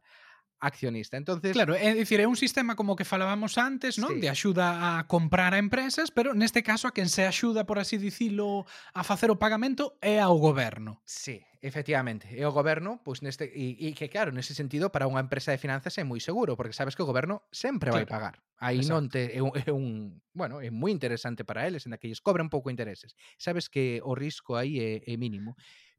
accionista. 0.59 1.17
Entonces, 1.17 1.53
claro, 1.53 1.75
é 1.75 1.93
dicir, 1.93 2.19
é 2.19 2.27
un 2.27 2.35
sistema 2.35 2.75
como 2.75 2.95
que 2.95 3.05
falábamos 3.05 3.57
antes, 3.57 4.01
non? 4.01 4.17
Sí. 4.17 4.21
De 4.25 4.29
axuda 4.29 4.97
a 4.97 5.05
comprar 5.05 5.53
a 5.53 5.61
empresas, 5.61 6.09
pero 6.09 6.33
neste 6.33 6.65
caso 6.65 6.89
a 6.89 6.93
quen 6.93 7.09
se 7.09 7.25
axuda, 7.25 7.69
por 7.69 7.77
así 7.77 7.97
dicilo, 7.97 8.65
a 8.93 9.05
facer 9.05 9.29
o 9.29 9.37
pagamento 9.37 9.97
é 10.01 10.17
ao 10.17 10.37
goberno. 10.41 11.01
Sí, 11.05 11.45
efectivamente, 11.61 12.25
é 12.33 12.45
o 12.47 12.53
goberno, 12.53 13.01
pois 13.05 13.21
neste 13.21 13.45
e, 13.45 13.77
e 13.77 13.93
que 13.93 14.09
claro, 14.09 14.33
nese 14.33 14.57
sentido 14.57 14.89
para 14.89 15.05
unha 15.05 15.21
empresa 15.21 15.53
de 15.53 15.61
finanzas 15.61 15.93
é 15.97 16.03
moi 16.03 16.17
seguro, 16.17 16.57
porque 16.57 16.73
sabes 16.73 16.97
que 16.97 17.05
o 17.05 17.09
goberno 17.09 17.45
sempre 17.53 17.93
claro. 17.93 18.01
vai 18.01 18.09
pagar. 18.09 18.35
Aí 18.57 18.81
non 18.81 19.05
te 19.13 19.37
é 19.37 19.41
un, 19.45 19.53
é 19.53 19.69
un, 19.69 20.17
bueno, 20.33 20.65
é 20.65 20.73
moi 20.73 20.89
interesante 20.89 21.45
para 21.45 21.69
eles, 21.69 21.85
en 21.85 21.93
que 22.01 22.09
lles 22.09 22.25
cobran 22.25 22.49
pouco 22.49 22.73
intereses. 22.73 23.13
Sabes 23.37 23.69
que 23.69 24.01
o 24.01 24.17
risco 24.17 24.57
aí 24.57 24.81
é, 24.81 25.05
é 25.05 25.13
mínimo. 25.13 25.53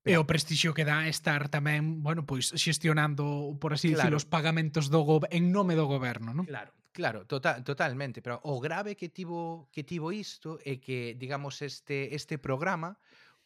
E 0.09 0.17
o 0.17 0.25
prestixio 0.25 0.73
que 0.73 0.89
dá 0.89 1.05
estar 1.05 1.53
tamén, 1.53 2.01
bueno, 2.01 2.25
pois 2.25 2.51
xestionando, 2.57 3.55
por 3.61 3.77
así 3.77 3.93
claro. 3.93 4.09
dicilo, 4.09 4.17
os 4.17 4.27
pagamentos 4.27 4.89
do 4.89 5.05
go 5.05 5.21
en 5.29 5.53
nome 5.53 5.77
do 5.77 5.85
goberno, 5.85 6.33
non? 6.33 6.49
Claro, 6.49 6.73
claro, 6.97 7.29
total, 7.29 7.61
totalmente, 7.61 8.25
pero 8.25 8.41
o 8.49 8.57
grave 8.59 8.97
que 8.97 9.13
tivo 9.13 9.69
que 9.69 9.85
tivo 9.85 10.11
isto 10.11 10.57
é 10.65 10.81
que, 10.81 11.15
digamos, 11.15 11.61
este 11.61 12.17
este 12.17 12.41
programa 12.41 12.97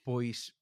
pois 0.07 0.55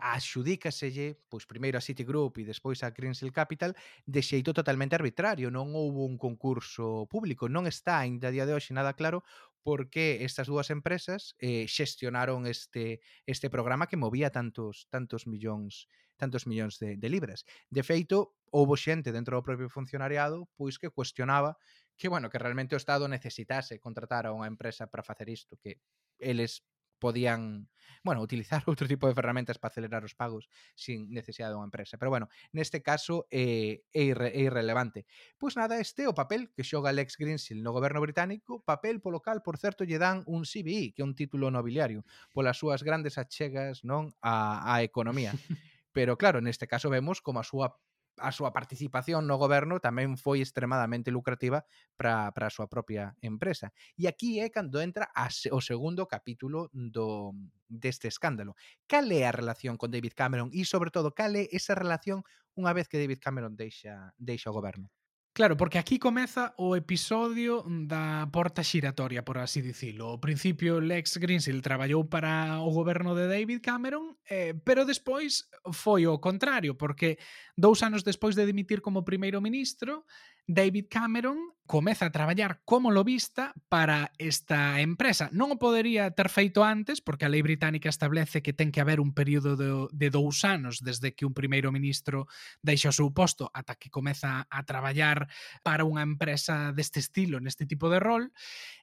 axudícaselle, 0.00 1.16
pois 1.28 1.48
primeiro 1.48 1.78
a 1.78 1.84
Citigroup 1.84 2.36
e 2.38 2.44
despois 2.44 2.84
a 2.84 2.92
Greensill 2.92 3.32
Capital 3.32 3.72
de 4.04 4.20
xeito 4.20 4.52
totalmente 4.52 4.92
arbitrario, 4.92 5.48
non 5.48 5.72
houbo 5.72 6.04
un 6.04 6.20
concurso 6.20 7.08
público, 7.08 7.48
non 7.48 7.64
está 7.64 8.04
aínda 8.04 8.28
a 8.28 8.34
día 8.34 8.44
de 8.44 8.52
hoxe 8.52 8.76
nada 8.76 8.92
claro 8.92 9.24
porque 9.62 10.24
estas 10.24 10.48
dúas 10.48 10.70
empresas 10.70 11.36
eh, 11.38 11.66
xestionaron 11.68 12.46
este 12.46 13.00
este 13.26 13.50
programa 13.50 13.86
que 13.86 14.00
movía 14.00 14.30
tantos 14.30 14.88
tantos 14.88 15.26
millóns 15.26 15.88
tantos 16.16 16.46
millóns 16.46 16.76
de, 16.78 16.96
de 17.00 17.08
libras. 17.08 17.48
De 17.72 17.82
feito, 17.82 18.36
houbo 18.52 18.76
xente 18.76 19.12
dentro 19.12 19.36
do 19.36 19.46
propio 19.46 19.72
funcionariado 19.72 20.48
pois 20.56 20.76
que 20.76 20.92
cuestionaba 20.92 21.56
que, 21.96 22.08
bueno, 22.08 22.28
que 22.30 22.40
realmente 22.40 22.76
o 22.76 22.80
Estado 22.80 23.08
necesitase 23.08 23.80
contratar 23.80 24.24
a 24.24 24.32
unha 24.32 24.48
empresa 24.48 24.88
para 24.88 25.04
facer 25.04 25.28
isto, 25.28 25.60
que 25.60 25.80
eles 26.16 26.64
podían, 27.00 27.68
bueno, 28.04 28.20
utilizar 28.20 28.62
outro 28.70 28.86
tipo 28.86 29.08
de 29.08 29.16
ferramentas 29.16 29.58
para 29.58 29.72
acelerar 29.72 30.04
os 30.04 30.14
pagos 30.14 30.46
sin 30.76 31.10
necesidade 31.10 31.56
dunha 31.56 31.66
empresa. 31.66 31.96
Pero 31.96 32.12
bueno, 32.12 32.28
neste 32.52 32.84
caso 32.84 33.26
eh, 33.32 33.82
é, 33.90 34.12
irre, 34.12 34.30
é 34.36 34.46
irrelevante. 34.46 35.08
Pois 35.40 35.56
nada, 35.56 35.80
este 35.80 36.06
o 36.06 36.14
papel 36.14 36.52
que 36.54 36.62
xoga 36.62 36.92
Alex 36.92 37.16
Greensill 37.16 37.64
no 37.64 37.72
goberno 37.72 37.98
británico, 37.98 38.62
papel 38.62 39.00
polo 39.00 39.24
cal, 39.24 39.42
por 39.42 39.58
certo, 39.58 39.82
lle 39.82 39.98
dan 39.98 40.22
un 40.28 40.44
CBI, 40.46 40.92
que 40.94 41.02
é 41.02 41.08
un 41.08 41.16
título 41.16 41.50
nobiliario, 41.50 42.04
polas 42.30 42.60
súas 42.60 42.84
grandes 42.84 43.18
achegas 43.18 43.82
non 43.82 44.12
a, 44.20 44.62
a 44.62 44.84
economía. 44.84 45.32
Pero 45.96 46.14
claro, 46.14 46.38
neste 46.38 46.70
caso 46.70 46.86
vemos 46.86 47.18
como 47.18 47.42
a 47.42 47.48
súa 47.48 47.74
a 48.20 48.30
súa 48.30 48.52
participación 48.52 49.24
no 49.24 49.40
goberno 49.40 49.80
tamén 49.80 50.20
foi 50.20 50.44
extremadamente 50.44 51.08
lucrativa 51.08 51.64
para, 51.96 52.30
para 52.36 52.46
a 52.46 52.54
súa 52.54 52.68
propia 52.68 53.16
empresa. 53.24 53.72
E 53.96 54.06
aquí 54.06 54.38
eh, 54.38 54.46
é 54.46 54.54
cando 54.54 54.78
entra 54.84 55.08
a, 55.16 55.32
o 55.50 55.60
segundo 55.64 56.04
capítulo 56.04 56.68
do, 56.70 57.32
deste 57.66 58.06
escándalo. 58.06 58.54
Cal 58.84 59.08
é 59.10 59.24
a 59.24 59.32
relación 59.32 59.80
con 59.80 59.90
David 59.90 60.12
Cameron 60.14 60.52
e, 60.52 60.68
sobre 60.68 60.92
todo, 60.92 61.16
cal 61.16 61.32
é 61.34 61.48
esa 61.50 61.72
relación 61.72 62.22
unha 62.54 62.76
vez 62.76 62.86
que 62.86 63.00
David 63.00 63.24
Cameron 63.24 63.56
deixa, 63.56 64.12
deixa 64.20 64.52
o 64.52 64.56
goberno? 64.56 64.92
Claro, 65.32 65.56
porque 65.56 65.78
aquí 65.78 65.98
comeza 65.98 66.54
o 66.58 66.74
episodio 66.74 67.62
da 67.86 68.26
porta 68.32 68.66
xiratoria, 68.66 69.22
por 69.22 69.38
así 69.38 69.62
dicilo. 69.62 70.10
Ao 70.10 70.18
principio 70.18 70.82
Lex 70.82 71.22
Greensill 71.22 71.62
traballou 71.62 72.02
para 72.02 72.58
o 72.58 72.74
goberno 72.74 73.14
de 73.14 73.30
David 73.30 73.62
Cameron, 73.62 74.18
eh, 74.26 74.58
pero 74.66 74.82
despois 74.82 75.46
foi 75.70 76.02
o 76.10 76.18
contrario, 76.18 76.74
porque 76.74 77.22
dous 77.54 77.78
anos 77.86 78.02
despois 78.02 78.34
de 78.34 78.42
dimitir 78.42 78.82
como 78.82 79.06
primeiro 79.06 79.38
ministro, 79.38 80.02
David 80.50 80.86
Cameron 80.90 81.54
comeza 81.70 82.06
a 82.06 82.10
traballar 82.10 82.62
como 82.64 82.90
lobista 82.90 83.54
para 83.68 84.10
esta 84.18 84.80
empresa. 84.82 85.30
Non 85.30 85.54
o 85.54 85.62
podería 85.62 86.10
ter 86.10 86.26
feito 86.26 86.66
antes, 86.66 86.98
porque 86.98 87.22
a 87.22 87.30
lei 87.30 87.46
británica 87.46 87.86
establece 87.86 88.42
que 88.42 88.50
ten 88.50 88.74
que 88.74 88.82
haber 88.82 88.98
un 88.98 89.14
período 89.14 89.54
de, 89.54 89.86
de 89.94 90.10
dous 90.10 90.42
anos 90.42 90.82
desde 90.82 91.14
que 91.14 91.22
un 91.22 91.30
primeiro 91.30 91.70
ministro 91.70 92.26
deixa 92.58 92.90
o 92.90 92.96
seu 92.98 93.14
posto 93.14 93.54
ata 93.54 93.78
que 93.78 93.86
comeza 93.86 94.50
a 94.50 94.60
traballar 94.66 95.30
para 95.62 95.86
unha 95.86 96.02
empresa 96.02 96.74
deste 96.74 96.98
estilo, 96.98 97.38
neste 97.38 97.70
tipo 97.70 97.86
de 97.86 98.02
rol, 98.02 98.34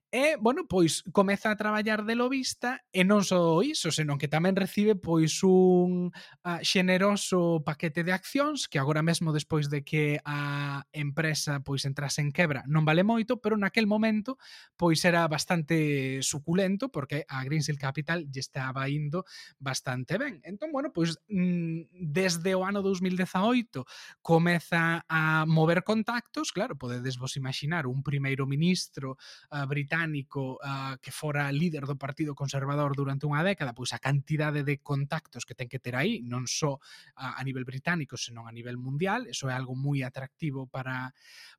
E, 0.10 0.38
bueno, 0.40 0.64
pois 0.70 1.04
comeza 1.12 1.52
a 1.52 1.58
traballar 1.58 2.06
de 2.08 2.16
lobista 2.16 2.80
e 2.96 3.04
non 3.04 3.28
só 3.28 3.60
iso, 3.60 3.92
senón 3.92 4.16
que 4.16 4.32
tamén 4.32 4.56
recibe 4.56 4.96
pois 4.96 5.44
un 5.44 6.16
a, 6.48 6.64
xeneroso 6.64 7.60
paquete 7.68 8.08
de 8.08 8.16
accións 8.16 8.72
que 8.72 8.80
agora 8.80 9.04
mesmo 9.04 9.36
despois 9.36 9.68
de 9.68 9.84
que 9.84 10.24
a 10.24 10.88
empresa 10.96 11.60
pois 11.60 11.84
entrase 11.84 12.24
en 12.24 12.32
quebra 12.32 12.64
non 12.72 12.88
vale 12.88 13.04
moito, 13.04 13.44
pero 13.44 13.60
naquel 13.60 13.84
momento 13.84 14.40
pois 14.80 15.04
era 15.04 15.28
bastante 15.28 16.24
suculento 16.24 16.88
porque 16.88 17.28
a 17.28 17.44
Greensill 17.44 17.76
Capital 17.76 18.32
lle 18.32 18.40
estaba 18.40 18.88
indo 18.88 19.28
bastante 19.60 20.16
ben. 20.16 20.40
Entón, 20.48 20.72
bueno, 20.72 20.96
pois 20.96 21.20
mm, 21.28 21.92
desde 21.92 22.56
o 22.56 22.64
ano 22.64 22.80
2018 22.80 23.84
comeza 24.24 25.04
a 25.04 25.44
mover 25.44 25.84
contactos, 25.84 26.56
claro, 26.56 26.80
podedes 26.80 27.20
vos 27.20 27.36
imaginar 27.36 27.92
un 27.92 28.08
primeiro 28.08 28.48
ministro 28.48 29.20
eh, 29.52 29.68
británico 29.68 29.97
británico 29.98 30.60
uh, 30.62 30.98
que 31.02 31.12
fora 31.12 31.52
líder 31.52 31.86
do 31.86 31.98
Partido 31.98 32.36
Conservador 32.36 32.94
durante 32.94 33.26
unha 33.26 33.42
década, 33.42 33.74
pois 33.74 33.94
a 33.94 34.00
cantidade 34.00 34.62
de 34.62 34.78
contactos 34.78 35.42
que 35.42 35.58
ten 35.58 35.66
que 35.66 35.82
ter 35.82 35.98
aí, 35.98 36.22
non 36.22 36.46
só 36.46 36.78
a, 37.18 37.42
a 37.42 37.42
nivel 37.42 37.66
británico, 37.66 38.14
senón 38.14 38.46
a 38.46 38.54
nivel 38.54 38.78
mundial, 38.78 39.26
eso 39.26 39.50
é 39.50 39.54
algo 39.58 39.74
moi 39.74 40.06
atractivo 40.06 40.70
para, 40.70 41.14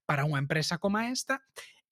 para 0.07 0.23
unha 0.23 0.38
empresa 0.38 0.78
como 0.78 1.02
esta, 1.02 1.42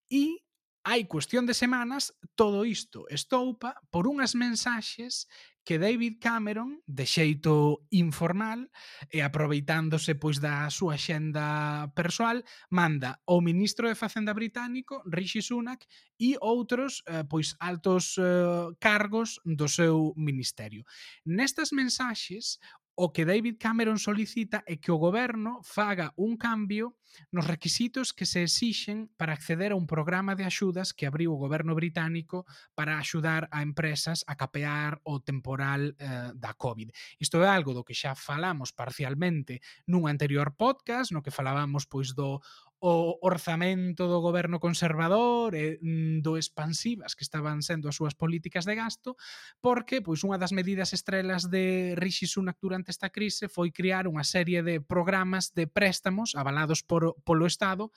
e 0.07 0.39
hai 0.87 1.11
cuestión 1.11 1.51
de 1.51 1.55
semanas 1.59 2.15
todo 2.39 2.63
isto 2.63 3.11
estoupa 3.11 3.75
por 3.91 4.07
unhas 4.07 4.39
mensaxes 4.39 5.27
que 5.67 5.81
David 5.83 6.23
Cameron, 6.23 6.79
de 6.87 7.03
xeito 7.11 7.83
informal 7.91 8.71
e 9.11 9.19
aproveitándose 9.19 10.15
pois 10.15 10.39
da 10.39 10.71
súa 10.71 10.95
xenda 10.95 11.91
persoal, 11.99 12.47
manda 12.71 13.19
o 13.27 13.43
ministro 13.43 13.91
de 13.91 13.99
Facenda 13.99 14.31
británico, 14.31 15.03
Rishi 15.11 15.43
Sunak, 15.43 15.83
e 16.23 16.39
outros 16.39 17.03
eh, 17.11 17.27
pois 17.27 17.59
altos 17.59 18.15
eh, 18.15 18.71
cargos 18.79 19.43
do 19.43 19.67
seu 19.67 20.15
ministerio. 20.15 20.87
Nestas 21.27 21.75
mensaxes, 21.75 22.63
o 22.97 23.13
que 23.13 23.29
David 23.29 23.61
Cameron 23.61 24.01
solicita 24.01 24.65
é 24.65 24.81
que 24.81 24.89
o 24.89 24.97
goberno 24.97 25.61
faga 25.61 26.17
un 26.17 26.41
cambio 26.41 26.97
nos 27.29 27.45
requisitos 27.45 28.17
que 28.17 28.25
se 28.25 28.41
exixen 28.43 29.13
para 29.21 29.37
acceder 29.37 29.73
a 29.73 29.77
un 29.77 29.85
programa 29.85 30.33
de 30.33 30.49
axudas 30.49 30.97
que 30.97 31.05
abriu 31.05 31.37
o 31.37 31.41
goberno 31.41 31.77
británico 31.77 32.49
para 32.73 32.97
axudar 32.97 33.53
a 33.53 33.61
empresas 33.61 34.25
a 34.25 34.37
capear 34.41 34.97
o 35.05 35.21
temporal 35.21 35.93
eh, 36.01 36.33
da 36.33 36.57
COVID. 36.57 36.89
Isto 37.21 37.45
é 37.45 37.49
algo 37.53 37.77
do 37.77 37.85
que 37.85 37.93
xa 37.93 38.17
falamos 38.17 38.73
parcialmente 38.73 39.61
nun 39.85 40.09
anterior 40.09 40.57
podcast, 40.57 41.13
no 41.13 41.21
que 41.21 41.35
falábamos 41.35 41.85
pois 41.85 42.17
do 42.17 42.41
o 42.79 43.19
orzamento 43.23 44.07
do 44.07 44.21
goberno 44.21 44.61
conservador 44.61 45.57
e 45.57 45.81
do 46.21 46.37
expansivas 46.37 47.17
que 47.17 47.25
estaban 47.25 47.65
sendo 47.65 47.89
as 47.89 47.97
súas 47.97 48.13
políticas 48.13 48.69
de 48.69 48.77
gasto, 48.77 49.17
porque 49.65 50.05
pois 50.05 50.21
unha 50.21 50.37
das 50.37 50.53
medidas 50.53 50.93
estrelas 50.93 51.49
de 51.49 51.97
Rishi 51.97 52.29
Sunak 52.29 52.61
durante 52.61 52.93
esta 52.93 53.09
crise 53.09 53.49
foi 53.49 53.73
crear 53.73 54.05
unha 54.05 54.25
serie 54.29 54.61
de 54.61 54.85
programas 54.85 55.57
de 55.57 55.65
préstamos 55.65 56.37
avalados 56.37 56.85
por, 56.85 57.17
polo 57.25 57.49
Estado 57.49 57.91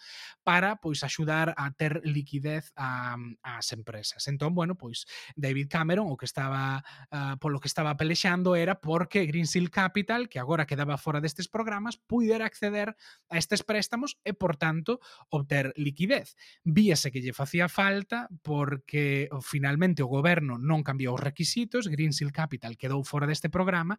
para 0.47 0.79
pois 0.79 1.03
axudar 1.03 1.51
a 1.59 1.71
ter 1.75 1.99
liquidez 2.07 2.71
a, 2.79 3.19
as 3.43 3.67
empresas. 3.75 4.27
Entón, 4.31 4.55
bueno, 4.55 4.79
pois 4.79 5.03
David 5.35 5.67
Cameron 5.67 6.07
o 6.07 6.15
que 6.15 6.25
estaba 6.25 6.83
uh, 7.11 7.35
polo 7.37 7.59
que 7.59 7.67
estaba 7.67 7.97
pelexando 7.99 8.55
era 8.55 8.79
porque 8.79 9.27
Greensill 9.27 9.69
Capital, 9.69 10.29
que 10.29 10.39
agora 10.39 10.65
quedaba 10.65 10.95
fora 10.97 11.19
destes 11.19 11.51
programas, 11.51 11.97
puidera 11.97 12.45
acceder 12.45 12.95
a 13.29 13.37
estes 13.37 13.63
préstamos 13.63 14.17
e 14.23 14.31
por 14.33 14.55
tanto, 14.69 15.01
obter 15.33 15.73
liquidez. 15.75 16.37
Víase 16.61 17.09
que 17.09 17.25
lle 17.25 17.33
facía 17.33 17.65
falta 17.65 18.29
porque 18.45 19.25
finalmente 19.41 20.05
o 20.05 20.11
goberno 20.13 20.61
non 20.61 20.85
cambiou 20.85 21.17
os 21.17 21.25
requisitos, 21.25 21.89
Greensill 21.89 22.29
Capital 22.29 22.77
quedou 22.77 23.01
fora 23.01 23.25
deste 23.25 23.49
programa 23.49 23.97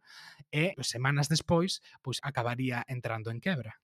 e 0.55 0.79
semanas 0.87 1.27
despois 1.27 1.83
pois 2.07 2.23
acabaría 2.23 2.87
entrando 2.87 3.35
en 3.35 3.43
quebra. 3.43 3.75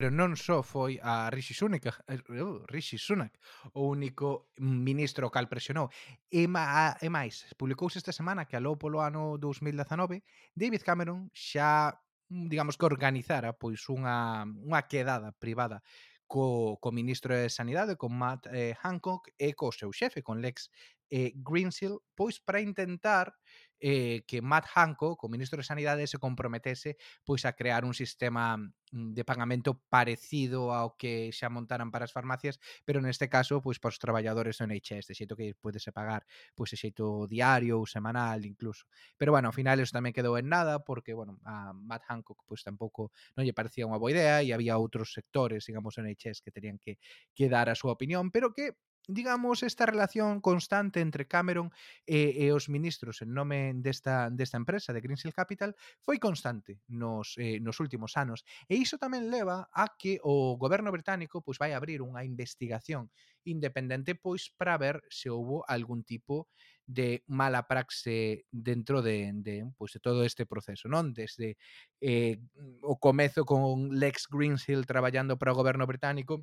Pero 0.00 0.08
non 0.16 0.32
só 0.32 0.64
foi 0.64 0.96
a 1.04 1.28
Rishi 1.28 1.52
Sunak, 1.52 1.84
eh, 2.08 2.24
uh, 2.32 2.64
Rishi 2.64 2.96
Sunak 2.96 3.36
o 3.76 3.92
único 3.92 4.48
ministro 4.56 5.28
cal 5.28 5.44
presionou. 5.44 5.92
E, 6.32 6.48
ma, 6.48 6.96
e 6.96 7.12
máis, 7.12 7.44
publicouse 7.60 8.00
esta 8.00 8.16
semana 8.16 8.48
que 8.48 8.56
aló 8.56 8.80
polo 8.80 9.04
ano 9.04 9.36
2019, 9.36 10.24
David 10.56 10.88
Cameron 10.88 11.28
xa 11.36 12.00
mm, 12.32 12.48
digamos 12.48 12.80
que 12.80 12.88
organizara 12.88 13.52
pois 13.52 13.84
unha, 13.92 14.48
unha 14.48 14.88
quedada 14.88 15.36
privada 15.36 15.84
co, 16.32 16.78
co 16.82 16.88
ministro 16.92 17.34
de 17.34 17.50
Sanidade, 17.50 17.96
con 17.96 18.12
Matt 18.22 18.46
eh, 18.46 18.74
Hancock 18.82 19.24
e 19.46 19.48
co 19.58 19.72
seu 19.72 19.90
xefe, 19.98 20.22
con 20.22 20.38
Lex 20.44 20.70
eh, 21.10 21.32
Greensill, 21.34 21.98
pois 22.14 22.38
para 22.40 22.62
intentar 22.62 23.34
eh, 23.80 24.22
que 24.26 24.42
Matt 24.42 24.66
Hancock, 24.74 25.24
o 25.24 25.28
ministro 25.28 25.58
de 25.58 25.64
Sanidade, 25.64 26.06
se 26.06 26.18
comprometese 26.18 26.96
pois 27.24 27.44
a 27.44 27.54
crear 27.56 27.84
un 27.84 27.94
sistema 27.94 28.56
mm, 28.56 29.12
de 29.16 29.24
pagamento 29.24 29.80
parecido 29.88 30.72
ao 30.72 30.94
que 31.00 31.32
xa 31.32 31.48
montaran 31.48 31.90
para 31.90 32.04
as 32.04 32.12
farmacias, 32.12 32.60
pero 32.84 33.00
neste 33.00 33.26
caso 33.32 33.64
pois 33.64 33.80
para 33.80 33.90
os 33.90 33.98
traballadores 33.98 34.60
do 34.60 34.68
NHS, 34.68 35.08
de 35.08 35.16
xeito 35.16 35.34
que 35.34 35.56
podese 35.56 35.90
pagar 35.90 36.28
pois 36.54 36.70
de 36.70 36.76
xeito 36.76 37.24
diario 37.26 37.80
ou 37.80 37.88
semanal 37.88 38.44
incluso. 38.44 38.86
Pero 39.16 39.32
bueno, 39.32 39.48
ao 39.48 39.56
final 39.56 39.80
eso 39.80 39.96
tamén 39.96 40.14
quedou 40.14 40.36
en 40.36 40.46
nada 40.52 40.84
porque 40.84 41.16
bueno, 41.16 41.40
a 41.48 41.72
Matt 41.72 42.04
Hancock 42.06 42.44
pois 42.44 42.60
tampouco 42.60 43.10
non 43.34 43.48
lle 43.48 43.56
parecía 43.56 43.88
unha 43.88 43.98
boa 43.98 44.12
idea 44.12 44.44
e 44.44 44.52
había 44.52 44.76
outros 44.76 45.16
sectores, 45.16 45.64
digamos, 45.64 45.96
NHS 45.96 46.44
que 46.44 46.52
terían 46.52 46.76
que, 46.76 47.00
que 47.32 47.48
dar 47.48 47.72
a 47.72 47.74
súa 47.74 47.96
opinión, 47.96 48.28
pero 48.28 48.52
que 48.52 48.76
digamos, 49.10 49.62
esta 49.62 49.86
relación 49.86 50.40
constante 50.40 51.00
entre 51.00 51.26
Cameron 51.26 51.70
e, 52.06 52.46
e 52.46 52.54
os 52.54 52.70
ministros 52.70 53.20
en 53.20 53.34
nome 53.34 53.74
desta, 53.76 54.30
desta 54.30 54.56
empresa 54.56 54.94
de 54.94 55.02
Greensill 55.02 55.34
Capital 55.34 55.74
foi 56.00 56.22
constante 56.22 56.80
nos, 56.86 57.34
eh, 57.36 57.58
nos 57.58 57.82
últimos 57.82 58.16
anos. 58.16 58.46
E 58.70 58.78
iso 58.78 58.96
tamén 58.96 59.28
leva 59.28 59.68
a 59.74 59.98
que 59.98 60.22
o 60.22 60.54
goberno 60.54 60.94
británico 60.94 61.42
pois, 61.42 61.58
vai 61.58 61.74
abrir 61.74 62.00
unha 62.00 62.22
investigación 62.22 63.10
independente 63.44 64.14
pois 64.14 64.52
para 64.54 64.78
ver 64.78 65.02
se 65.10 65.28
houbo 65.32 65.64
algún 65.66 66.04
tipo 66.04 66.48
de 66.90 67.22
mala 67.26 67.66
praxe 67.66 68.44
dentro 68.50 69.00
de, 69.02 69.30
de, 69.34 69.66
pois, 69.78 69.92
de 69.92 70.00
todo 70.00 70.24
este 70.24 70.44
proceso, 70.44 70.90
non? 70.90 71.14
Desde 71.14 71.54
eh, 72.02 72.42
o 72.82 72.98
comezo 72.98 73.46
con 73.46 73.94
Lex 73.94 74.26
Greensill 74.26 74.86
traballando 74.90 75.38
para 75.38 75.54
o 75.54 75.58
goberno 75.58 75.86
británico, 75.86 76.42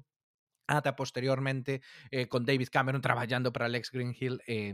ata 0.67 0.95
posteriormente 0.95 1.81
eh, 2.11 2.27
con 2.27 2.45
David 2.45 2.69
Cameron 2.71 3.01
traballando 3.01 3.51
para 3.51 3.67
Lex 3.67 3.91
Greenhill 3.91 4.41
eh, 4.47 4.73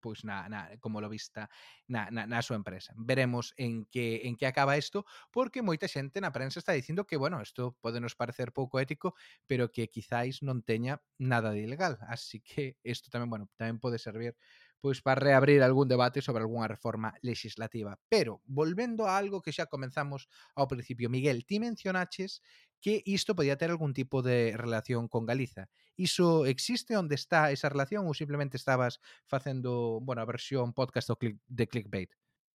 pois 0.00 0.24
na, 0.24 0.48
na, 0.48 0.72
como 0.80 1.00
lobista 1.00 1.48
na, 1.86 2.08
na, 2.10 2.26
na 2.26 2.40
súa 2.40 2.56
empresa. 2.56 2.96
Veremos 2.96 3.52
en 3.60 3.84
que, 3.86 4.24
en 4.24 4.34
que 4.34 4.48
acaba 4.48 4.80
isto, 4.80 5.04
porque 5.30 5.62
moita 5.62 5.86
xente 5.86 6.18
na 6.18 6.32
prensa 6.32 6.58
está 6.58 6.72
dicindo 6.72 7.04
que, 7.04 7.20
bueno, 7.20 7.38
isto 7.38 7.76
pode 7.78 8.00
nos 8.00 8.16
parecer 8.16 8.50
pouco 8.50 8.80
ético, 8.80 9.14
pero 9.44 9.68
que 9.70 9.92
quizáis 9.92 10.40
non 10.40 10.64
teña 10.64 10.98
nada 11.20 11.52
de 11.52 11.62
ilegal. 11.68 12.00
Así 12.08 12.40
que 12.40 12.80
isto 12.82 13.12
tamén, 13.12 13.28
bueno, 13.28 13.46
tamén 13.60 13.78
pode 13.78 14.00
servir 14.00 14.34
pois 14.80 15.04
para 15.04 15.20
reabrir 15.20 15.60
algún 15.60 15.92
debate 15.92 16.24
sobre 16.24 16.40
algunha 16.40 16.64
reforma 16.64 17.12
legislativa. 17.20 18.00
Pero, 18.08 18.40
volvendo 18.48 19.04
a 19.04 19.20
algo 19.20 19.44
que 19.44 19.52
xa 19.52 19.68
comenzamos 19.68 20.24
ao 20.56 20.64
principio, 20.72 21.12
Miguel, 21.12 21.44
ti 21.44 21.60
mencionaches 21.60 22.40
que 22.80 23.02
isto 23.04 23.36
podía 23.36 23.56
ter 23.56 23.70
algún 23.70 23.92
tipo 23.94 24.22
de 24.22 24.56
relación 24.56 25.08
con 25.08 25.26
Galiza. 25.26 25.68
Iso 25.96 26.46
existe 26.46 26.96
onde 26.96 27.14
está 27.14 27.52
esa 27.52 27.68
relación 27.68 28.08
ou 28.08 28.16
simplemente 28.16 28.56
estabas 28.56 28.98
facendo, 29.28 30.00
bueno, 30.00 30.24
a 30.24 30.28
versión 30.28 30.72
podcast 30.72 31.08
do 31.12 31.20
click, 31.20 31.36
de 31.46 31.68
clickbait? 31.68 32.10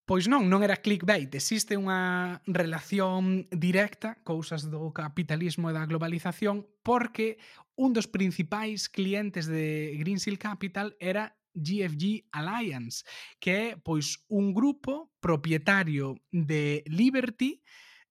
Pois 0.05 0.29
non, 0.29 0.45
non 0.45 0.61
era 0.61 0.77
clickbait, 0.77 1.33
existe 1.33 1.73
unha 1.73 2.37
relación 2.45 3.49
directa, 3.49 4.21
cousas 4.21 4.69
do 4.69 4.93
capitalismo 4.93 5.69
e 5.69 5.73
da 5.73 5.89
globalización, 5.89 6.61
porque 6.85 7.41
un 7.73 7.89
dos 7.89 8.05
principais 8.05 8.85
clientes 8.85 9.49
de 9.49 9.97
Greensill 9.97 10.37
Capital 10.37 10.93
era 11.01 11.33
GFG 11.57 12.29
Alliance, 12.37 13.01
que 13.41 13.51
é 13.51 13.67
pois 13.81 14.21
un 14.29 14.53
grupo 14.53 15.09
propietario 15.17 16.21
de 16.29 16.85
Liberty 16.85 17.65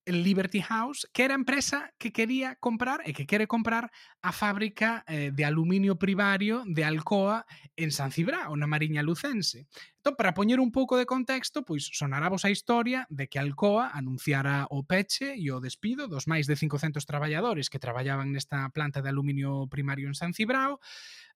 Liberty 0.05 0.61
House, 0.61 1.07
que 1.11 1.23
era 1.23 1.33
a 1.33 1.41
empresa 1.41 1.93
que 1.97 2.13
quería 2.13 2.55
comprar 2.61 3.01
e 3.05 3.13
que 3.13 3.25
quere 3.25 3.49
comprar 3.49 3.89
a 4.21 4.31
fábrica 4.31 5.03
eh, 5.09 5.33
de 5.33 5.43
aluminio 5.45 5.97
primario 5.97 6.63
de 6.65 6.85
Alcoa 6.85 7.45
en 7.75 7.89
San 7.89 8.13
Cibrao, 8.13 8.53
na 8.53 8.69
Mariña 8.69 9.01
Lucense. 9.01 9.65
Entón, 10.05 10.13
para 10.15 10.37
poñer 10.37 10.61
un 10.61 10.69
pouco 10.69 11.01
de 11.01 11.09
contexto, 11.09 11.65
pois 11.65 11.89
sonará 11.89 12.29
vos 12.29 12.45
a 12.45 12.53
historia 12.53 13.09
de 13.09 13.25
que 13.25 13.41
Alcoa 13.41 13.89
anunciara 13.89 14.69
o 14.69 14.85
peche 14.85 15.33
e 15.33 15.49
o 15.49 15.57
despido 15.57 16.05
dos 16.05 16.29
máis 16.29 16.45
de 16.45 16.53
500 16.53 17.01
traballadores 17.09 17.73
que 17.73 17.81
traballaban 17.81 18.29
nesta 18.29 18.69
planta 18.69 19.01
de 19.01 19.09
aluminio 19.09 19.65
primario 19.65 20.05
en 20.05 20.13
San 20.13 20.37
Cibrao, 20.37 20.77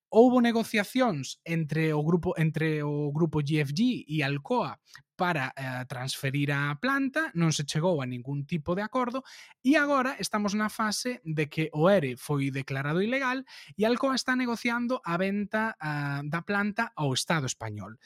houbo 0.09 0.41
negociacións 0.41 1.37
entre 1.45 1.93
o 1.93 2.01
grupo 2.01 2.33
entre 2.37 2.81
o 2.81 3.13
grupo 3.13 3.39
GFG 3.45 4.09
e 4.09 4.21
Alcoa 4.25 4.77
para 5.19 5.53
eh, 5.55 5.85
transferir 5.85 6.49
a 6.55 6.79
planta, 6.79 7.29
non 7.35 7.51
se 7.51 7.67
chegou 7.67 7.99
a 7.99 8.07
ningún 8.07 8.47
tipo 8.47 8.71
de 8.71 8.81
acordo 8.81 9.21
e 9.59 9.75
agora 9.75 10.15
estamos 10.15 10.55
na 10.55 10.71
fase 10.71 11.19
de 11.27 11.51
que 11.51 11.67
o 11.75 11.91
ERE 11.91 12.15
foi 12.15 12.55
declarado 12.55 13.03
ilegal 13.03 13.43
e 13.75 13.83
Alcoa 13.83 14.15
está 14.15 14.33
negociando 14.39 15.03
a 15.03 15.19
venta 15.19 15.75
eh, 15.75 16.23
da 16.23 16.41
planta 16.41 16.95
ao 16.95 17.11
Estado 17.11 17.45
español. 17.45 17.99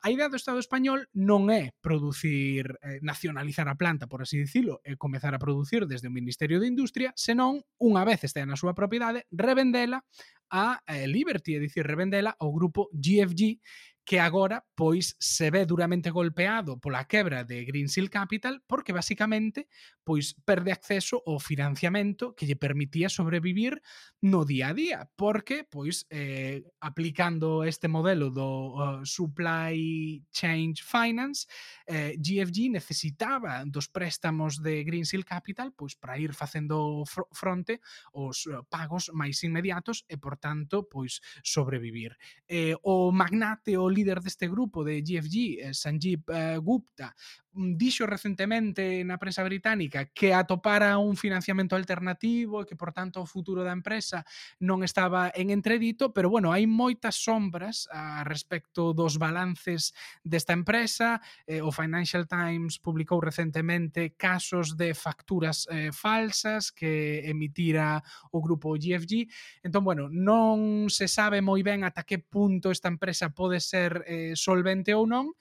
A 0.00 0.10
idea 0.14 0.30
do 0.30 0.38
Estado 0.38 0.62
español 0.62 1.10
non 1.10 1.50
é 1.50 1.74
producir, 1.82 2.78
eh, 2.86 3.02
nacionalizar 3.02 3.66
a 3.66 3.74
planta, 3.74 4.06
por 4.06 4.22
así 4.22 4.38
dicilo, 4.38 4.78
e 4.86 4.94
comezar 4.94 5.34
a 5.34 5.42
producir 5.42 5.90
desde 5.90 6.06
o 6.06 6.14
Ministerio 6.14 6.62
de 6.62 6.70
Industria, 6.70 7.10
senón, 7.18 7.66
unha 7.82 8.06
vez 8.06 8.22
estea 8.22 8.46
na 8.46 8.54
súa 8.54 8.78
propiedade, 8.78 9.26
revendela 9.34 10.06
a 10.54 10.78
eh, 10.86 11.10
Liberty, 11.10 11.58
é 11.58 11.60
dicir, 11.60 11.82
revendela 11.82 12.38
ao 12.38 12.54
grupo 12.54 12.86
GFG, 12.94 13.58
que 14.08 14.20
agora 14.20 14.64
pois 14.74 15.16
se 15.20 15.50
ve 15.50 15.66
duramente 15.66 16.08
golpeado 16.08 16.80
pola 16.80 17.04
quebra 17.04 17.44
de 17.44 17.66
Greensill 17.68 18.08
Capital 18.08 18.64
porque 18.66 18.96
basicamente 18.96 19.68
pois 20.00 20.32
perde 20.48 20.72
acceso 20.72 21.20
ao 21.28 21.36
financiamento 21.36 22.32
que 22.32 22.48
lle 22.48 22.56
permitía 22.56 23.12
sobrevivir 23.12 23.84
no 24.24 24.48
día 24.48 24.72
a 24.72 24.74
día, 24.74 25.12
porque 25.12 25.68
pois 25.68 26.08
eh, 26.08 26.64
aplicando 26.80 27.68
este 27.68 27.92
modelo 27.92 28.32
do 28.32 28.72
uh, 28.80 29.04
supply 29.04 30.24
Chain 30.32 30.72
finance, 30.80 31.44
eh, 31.84 32.16
GFG 32.16 32.72
necesitaba 32.72 33.60
dos 33.68 33.92
préstamos 33.92 34.64
de 34.64 34.88
Greensill 34.88 35.28
Capital 35.28 35.76
pois 35.76 36.00
para 36.00 36.16
ir 36.16 36.32
facendo 36.32 37.04
fr 37.04 37.28
fronte 37.36 37.84
os 38.16 38.48
uh, 38.48 38.56
eh, 38.56 38.64
pagos 38.72 39.12
máis 39.12 39.44
inmediatos 39.44 40.08
e 40.08 40.16
por 40.16 40.40
tanto 40.40 40.88
pois 40.88 41.20
sobrevivir. 41.44 42.16
Eh, 42.48 42.72
o 42.88 43.12
magnate 43.12 43.76
o 43.76 43.97
líder 43.98 44.20
de 44.20 44.28
este 44.28 44.48
grupo 44.48 44.84
de 44.84 45.02
GFG, 45.02 45.60
eh, 45.60 45.74
Sanjeev 45.74 46.22
eh, 46.28 46.58
Gupta, 46.58 47.14
Mm, 47.54 47.80
dixo 47.80 48.04
recentemente 48.04 49.00
na 49.08 49.16
prensa 49.16 49.40
británica 49.40 50.12
que 50.12 50.36
atopara 50.36 51.00
un 51.00 51.16
financiamento 51.16 51.72
alternativo 51.80 52.60
e 52.60 52.68
que, 52.68 52.76
por 52.76 52.92
tanto, 52.92 53.24
o 53.24 53.30
futuro 53.30 53.64
da 53.64 53.72
empresa 53.72 54.20
non 54.60 54.84
estaba 54.84 55.32
en 55.32 55.48
entredito, 55.48 56.12
pero, 56.12 56.28
bueno, 56.28 56.52
hai 56.52 56.68
moitas 56.68 57.16
sombras 57.16 57.88
a 57.88 58.20
respecto 58.28 58.92
dos 58.92 59.16
balances 59.16 59.96
desta 60.20 60.52
empresa. 60.52 61.24
Eh, 61.48 61.64
o 61.64 61.72
Financial 61.72 62.28
Times 62.28 62.76
publicou 62.84 63.16
recentemente 63.16 64.12
casos 64.12 64.76
de 64.76 64.92
facturas 64.92 65.64
eh, 65.72 65.88
falsas 65.88 66.68
que 66.68 67.24
emitira 67.24 68.04
o 68.28 68.44
grupo 68.44 68.76
GFG. 68.76 69.24
Entón, 69.64 69.88
bueno, 69.88 70.12
non 70.12 70.92
se 70.92 71.08
sabe 71.08 71.40
moi 71.40 71.64
ben 71.64 71.80
ata 71.80 72.04
que 72.04 72.20
punto 72.20 72.68
esta 72.68 72.92
empresa 72.92 73.32
pode 73.32 73.56
ser 73.64 74.04
eh, 74.04 74.36
solvente 74.36 74.92
ou 74.92 75.08
non, 75.08 75.32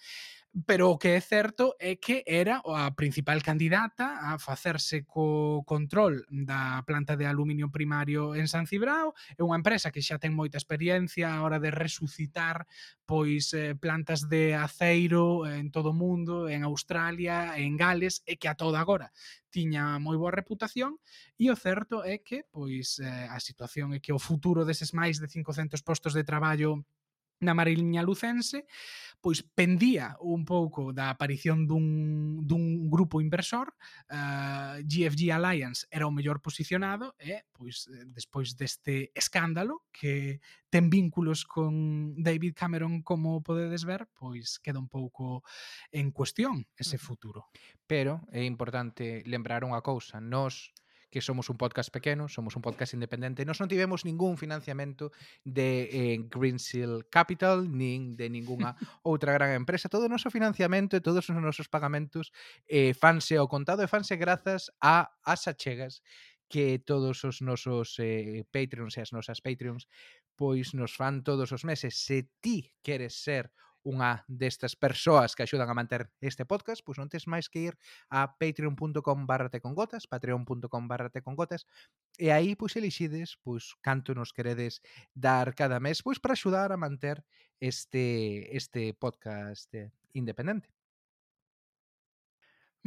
pero 0.66 0.90
o 0.90 0.98
que 0.98 1.14
é 1.14 1.22
certo 1.22 1.76
é 1.78 2.02
que 2.02 2.24
era 2.26 2.64
a 2.66 2.90
principal 2.96 3.44
candidata 3.46 4.34
a 4.34 4.40
facerse 4.42 5.06
co 5.06 5.62
control 5.68 6.26
da 6.32 6.82
planta 6.88 7.14
de 7.14 7.30
aluminio 7.30 7.70
primario 7.70 8.34
en 8.34 8.48
San 8.50 8.66
Cibrao, 8.66 9.14
é 9.38 9.46
unha 9.46 9.60
empresa 9.60 9.94
que 9.94 10.02
xa 10.02 10.18
ten 10.18 10.34
moita 10.34 10.58
experiencia 10.58 11.30
a 11.30 11.46
hora 11.46 11.62
de 11.62 11.70
resucitar 11.70 12.66
pois 13.06 13.54
eh, 13.54 13.78
plantas 13.78 14.26
de 14.26 14.58
aceiro 14.58 15.46
en 15.46 15.70
todo 15.70 15.94
o 15.94 16.00
mundo, 16.00 16.50
en 16.50 16.66
Australia, 16.66 17.54
en 17.56 17.78
Gales, 17.78 18.26
e 18.26 18.42
que 18.42 18.50
a 18.50 18.58
toda 18.58 18.82
agora 18.82 19.14
tiña 19.54 19.98
moi 20.02 20.18
boa 20.18 20.34
reputación. 20.34 20.98
E 21.38 21.54
o 21.54 21.56
certo 21.58 22.02
é 22.02 22.20
que 22.22 22.50
pois 22.50 22.98
eh, 22.98 23.30
a 23.30 23.38
situación 23.38 23.94
é 23.94 24.00
que 24.02 24.14
o 24.14 24.22
futuro 24.22 24.66
deses 24.66 24.94
máis 24.98 25.22
de 25.22 25.30
500 25.30 25.86
postos 25.86 26.18
de 26.18 26.26
traballo 26.26 26.82
na 27.40 27.54
Mariña 27.54 28.02
Lucense, 28.02 28.66
pois 29.22 29.42
pendía 29.42 30.16
un 30.22 30.46
pouco 30.46 30.94
da 30.94 31.10
aparición 31.10 31.66
dun, 31.66 32.46
dun 32.46 32.88
grupo 32.88 33.20
inversor, 33.20 33.74
eh, 34.10 34.16
uh, 34.16 34.76
GFG 34.86 35.34
Alliance 35.34 35.90
era 35.90 36.06
o 36.06 36.14
mellor 36.14 36.40
posicionado 36.40 37.18
e 37.18 37.44
pois 37.50 37.90
eh, 37.90 38.06
despois 38.14 38.54
deste 38.54 39.10
escándalo 39.18 39.90
que 39.90 40.40
ten 40.70 40.90
vínculos 40.94 41.44
con 41.50 42.14
David 42.22 42.54
Cameron 42.54 43.02
como 43.02 43.42
podedes 43.42 43.84
ver, 43.84 44.06
pois 44.14 44.62
queda 44.62 44.78
un 44.80 44.90
pouco 44.90 45.42
en 45.92 46.14
cuestión 46.14 46.70
ese 46.78 46.98
futuro. 47.02 47.50
Pero 47.90 48.22
é 48.30 48.46
importante 48.46 49.26
lembrar 49.26 49.66
unha 49.66 49.82
cousa, 49.82 50.22
nos 50.22 50.72
que 51.10 51.22
somos 51.22 51.50
un 51.50 51.58
podcast 51.58 51.90
pequeno, 51.92 52.28
somos 52.28 52.56
un 52.56 52.62
podcast 52.62 52.94
independente, 52.94 53.48
nós 53.48 53.60
non 53.64 53.72
tivemos 53.72 54.04
ningún 54.04 54.36
financiamento 54.36 55.16
de 55.48 55.88
eh, 55.88 56.18
Green 56.28 56.60
Seal 56.60 57.08
Capital, 57.08 57.72
nin 57.72 58.20
de 58.20 58.28
ningunha 58.28 58.76
outra 59.08 59.32
gran 59.32 59.56
empresa. 59.56 59.88
Todo 59.88 60.08
o 60.08 60.12
noso 60.12 60.28
financiamento 60.28 61.00
e 61.00 61.04
todos 61.04 61.24
os 61.28 61.38
nosos 61.40 61.72
pagamentos 61.72 62.36
eh, 62.68 62.92
fanse 62.92 63.40
ao 63.40 63.48
contado 63.48 63.84
e 63.84 63.92
fanse 63.92 64.20
grazas 64.20 64.68
a 64.84 65.12
as 65.24 65.48
achegas 65.48 66.04
que 66.48 66.80
todos 66.80 67.24
os 67.24 67.44
nosos 67.44 68.00
eh, 68.00 68.44
Patreons 68.52 68.96
e 68.96 69.04
as 69.04 69.12
nosas 69.12 69.40
Patreons 69.44 69.88
pois 70.38 70.78
nos 70.78 70.94
fan 70.94 71.26
todos 71.26 71.52
os 71.52 71.66
meses. 71.66 71.98
Se 71.98 72.30
ti 72.40 72.72
queres 72.86 73.18
ser 73.18 73.52
unha 73.88 74.28
destas 74.28 74.76
persoas 74.76 75.32
que 75.32 75.48
axudan 75.48 75.72
a 75.72 75.78
manter 75.78 76.12
este 76.20 76.44
podcast, 76.44 76.84
pois 76.84 77.00
non 77.00 77.08
tes 77.08 77.24
máis 77.24 77.48
que 77.48 77.72
ir 77.72 77.74
a 78.12 78.36
patreon.com 78.36 79.24
barra 79.24 79.48
tecongotas, 79.48 80.04
patreon.com 80.12 80.84
barra 80.92 81.08
tecongotas, 81.08 81.64
e 82.20 82.28
aí 82.36 82.60
pois 82.60 82.76
elixides 82.76 83.40
pois 83.40 83.80
canto 83.80 84.12
nos 84.12 84.36
queredes 84.36 84.84
dar 85.16 85.56
cada 85.56 85.80
mes 85.80 86.04
pois 86.04 86.20
para 86.20 86.36
axudar 86.36 86.76
a 86.76 86.78
manter 86.78 87.24
este 87.64 88.52
este 88.52 88.92
podcast 88.94 89.72
eh, 89.74 89.90
independente. 90.14 90.77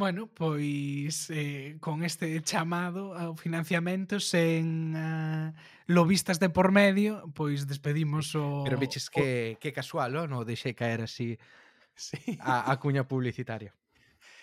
Bueno, 0.01 0.29
pois 0.29 1.29
eh, 1.29 1.77
con 1.79 2.05
este 2.05 2.41
chamado 2.41 3.13
ao 3.13 3.37
financiamento 3.37 4.17
sen 4.17 4.97
uh, 4.97 5.53
lobistas 5.93 6.41
de 6.41 6.49
por 6.49 6.73
medio, 6.73 7.29
pois 7.37 7.69
despedimos 7.69 8.33
o... 8.33 8.65
Pero 8.65 8.81
veches 8.81 9.13
que, 9.13 9.53
o... 9.53 9.61
que 9.61 9.77
casual, 9.77 10.17
no? 10.25 10.49
Deixei 10.49 10.73
caer 10.73 11.05
así 11.05 11.37
sí. 11.93 12.17
a, 12.41 12.73
a 12.73 12.81
cuña 12.81 13.05
publicitaria. 13.05 13.77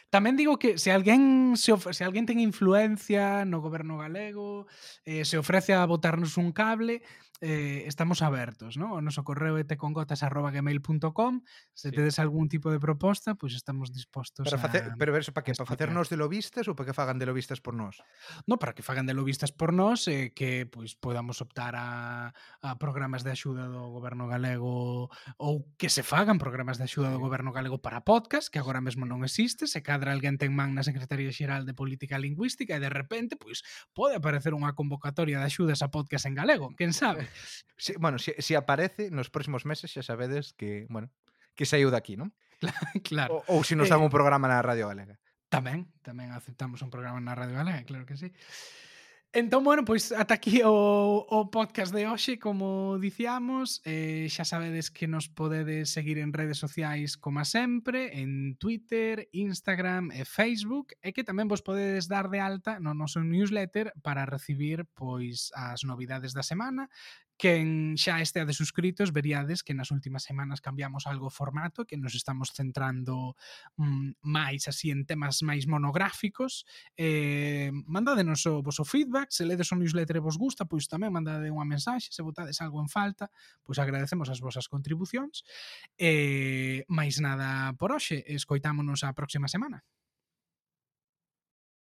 Tamén 0.07 0.39
digo 0.39 0.55
que 0.55 0.79
se 0.79 0.95
alguén 0.95 1.55
se, 1.59 1.75
of, 1.75 1.91
se 1.91 2.07
alguén 2.07 2.23
ten 2.23 2.39
influencia 2.39 3.43
no 3.43 3.59
goberno 3.59 3.99
galego, 3.99 4.65
eh, 5.03 5.27
se 5.27 5.35
ofrece 5.35 5.75
a 5.75 5.83
botarnos 5.83 6.39
un 6.39 6.55
cable, 6.55 7.03
eh, 7.41 7.83
estamos 7.85 8.21
abertos, 8.21 8.77
¿no? 8.77 8.97
O 8.97 9.01
noso 9.01 9.21
correo 9.21 9.61
é 9.61 9.63
tecongotas@gmail.com. 9.63 11.33
Se 11.73 11.89
sí. 11.89 11.95
tedes 11.95 12.17
algún 12.17 12.49
tipo 12.49 12.73
de 12.73 12.81
proposta, 12.81 13.37
pois 13.37 13.53
pues 13.53 13.61
estamos 13.61 13.93
dispostos 13.93 14.49
pero 14.49 14.57
face, 14.57 14.81
a 14.81 14.95
Pero 14.97 15.13
ver, 15.13 15.21
para 15.33 15.45
que 15.45 15.53
para 15.53 15.69
facernos 15.69 16.09
de 16.09 16.17
lobistas 16.17 16.65
ou 16.65 16.73
para 16.73 16.89
que 16.89 16.97
fagan 16.97 17.21
de 17.21 17.29
lobistas 17.29 17.61
por 17.61 17.77
nós? 17.77 18.01
No, 18.49 18.57
para 18.57 18.73
que 18.73 18.81
fagan 18.81 19.05
de 19.05 19.13
lobistas 19.13 19.53
por 19.53 19.69
nós 19.69 20.09
eh, 20.09 20.33
que 20.33 20.65
pois 20.65 20.97
pues, 20.97 21.13
podamos 21.13 21.37
optar 21.41 21.77
a, 21.77 22.33
a 22.61 22.69
programas 22.81 23.21
de 23.21 23.37
axuda 23.37 23.69
do 23.69 23.85
goberno 23.93 24.25
galego 24.25 25.13
ou 25.37 25.69
que 25.77 25.93
se 25.93 26.01
fagan 26.01 26.41
programas 26.41 26.81
de 26.81 26.89
axuda 26.89 27.13
do 27.13 27.21
goberno 27.21 27.53
galego 27.53 27.77
para 27.77 28.01
podcast, 28.01 28.49
que 28.49 28.57
agora 28.57 28.81
mesmo 28.81 29.05
non 29.05 29.21
existe, 29.21 29.69
se 29.69 29.85
cada 29.85 29.96
cadra 29.97 30.13
alguén 30.13 30.37
ten 30.37 30.53
man 30.53 30.77
na 30.77 30.85
Secretaría 30.85 31.33
Xeral 31.33 31.65
de 31.65 31.73
Política 31.73 32.21
Lingüística 32.21 32.77
e 32.77 32.83
de 32.83 32.93
repente, 32.93 33.33
pois, 33.33 33.65
pode 33.97 34.13
aparecer 34.13 34.53
unha 34.53 34.77
convocatoria 34.77 35.41
de 35.41 35.49
axudas 35.49 35.81
a 35.81 35.89
podcast 35.89 36.29
en 36.29 36.37
galego, 36.37 36.69
quen 36.77 36.93
sabe? 36.93 37.25
Si, 37.77 37.93
bueno, 38.01 38.17
se 38.17 38.33
si, 38.41 38.41
si 38.41 38.53
aparece 38.57 39.13
nos 39.13 39.29
próximos 39.29 39.61
meses 39.65 39.93
xa 39.93 40.01
sabedes 40.01 40.57
que, 40.57 40.89
bueno, 40.89 41.13
que 41.53 41.65
saiu 41.65 41.89
daqui, 41.89 42.17
non? 42.17 42.33
claro. 43.09 43.45
Ou, 43.45 43.57
ou 43.57 43.65
se 43.65 43.73
si 43.73 43.77
nos 43.77 43.89
eh, 43.89 43.93
dan 43.93 44.01
eh, 44.01 44.07
un 44.09 44.13
programa 44.13 44.49
na 44.49 44.61
Radio 44.61 44.89
Galega. 44.89 45.17
Tamén, 45.49 45.89
tamén 46.01 46.33
aceptamos 46.33 46.81
un 46.81 46.89
programa 46.89 47.21
na 47.21 47.37
Radio 47.37 47.57
Galega, 47.57 47.85
claro 47.85 48.05
que 48.05 48.17
sí. 48.17 48.29
Entón, 49.37 49.63
bueno, 49.63 49.85
pois 49.85 50.11
ata 50.11 50.33
aquí 50.33 50.63
o, 50.65 50.73
o 51.29 51.51
podcast 51.51 51.93
de 51.93 52.09
hoxe, 52.09 52.39
como 52.41 52.97
dicíamos, 52.97 53.85
eh, 53.85 54.25
xa 54.33 54.49
sabedes 54.49 54.89
que 54.89 55.05
nos 55.05 55.29
podedes 55.29 55.93
seguir 55.93 56.17
en 56.17 56.33
redes 56.33 56.57
sociais 56.57 57.21
como 57.21 57.45
sempre, 57.45 58.17
en 58.17 58.57
Twitter, 58.57 59.29
Instagram 59.37 60.09
e 60.09 60.25
Facebook, 60.25 60.97
e 61.05 61.13
que 61.13 61.21
tamén 61.21 61.45
vos 61.45 61.61
podedes 61.61 62.09
dar 62.09 62.33
de 62.33 62.41
alta 62.41 62.81
no 62.81 62.97
noso 62.97 63.21
newsletter 63.21 63.93
para 64.01 64.25
recibir 64.25 64.89
pois 64.97 65.53
as 65.53 65.85
novidades 65.85 66.33
da 66.33 66.41
semana 66.41 66.89
Quen 67.37 67.93
xa 68.01 68.17
esteades 68.17 68.57
suscritos 68.57 69.13
veríades 69.13 69.61
que 69.61 69.77
nas 69.77 69.93
últimas 69.93 70.25
semanas 70.25 70.57
cambiamos 70.57 71.05
algo 71.05 71.29
o 71.29 71.33
formato, 71.33 71.85
que 71.85 71.93
nos 71.93 72.17
estamos 72.17 72.49
centrando 72.49 73.37
mm, 73.77 74.25
máis 74.25 74.65
así 74.65 74.89
en 74.89 75.05
temas 75.05 75.45
máis 75.45 75.69
monográficos. 75.69 76.65
Eh, 76.97 77.69
mandadenos 77.85 78.41
o 78.49 78.65
vosso 78.65 78.81
feedback, 78.81 79.29
se 79.29 79.45
ledes 79.45 79.69
o 79.69 79.77
newsletter 79.77 80.17
e 80.17 80.25
vos 80.25 80.41
gusta, 80.41 80.65
pois 80.65 80.89
tamén 80.89 81.13
mandade 81.13 81.53
unha 81.53 81.69
mensaxe, 81.69 82.09
se 82.09 82.25
botades 82.25 82.57
algo 82.57 82.81
en 82.81 82.89
falta, 82.89 83.29
pois 83.61 83.77
agradecemos 83.77 84.33
as 84.33 84.41
vosas 84.41 84.65
contribucións. 84.65 85.45
Eh, 85.93 86.81
máis 86.89 87.21
nada 87.21 87.77
por 87.77 87.93
hoxe, 87.93 88.25
escoitámonos 88.25 89.05
a 89.05 89.13
próxima 89.13 89.45
semana. 89.45 89.85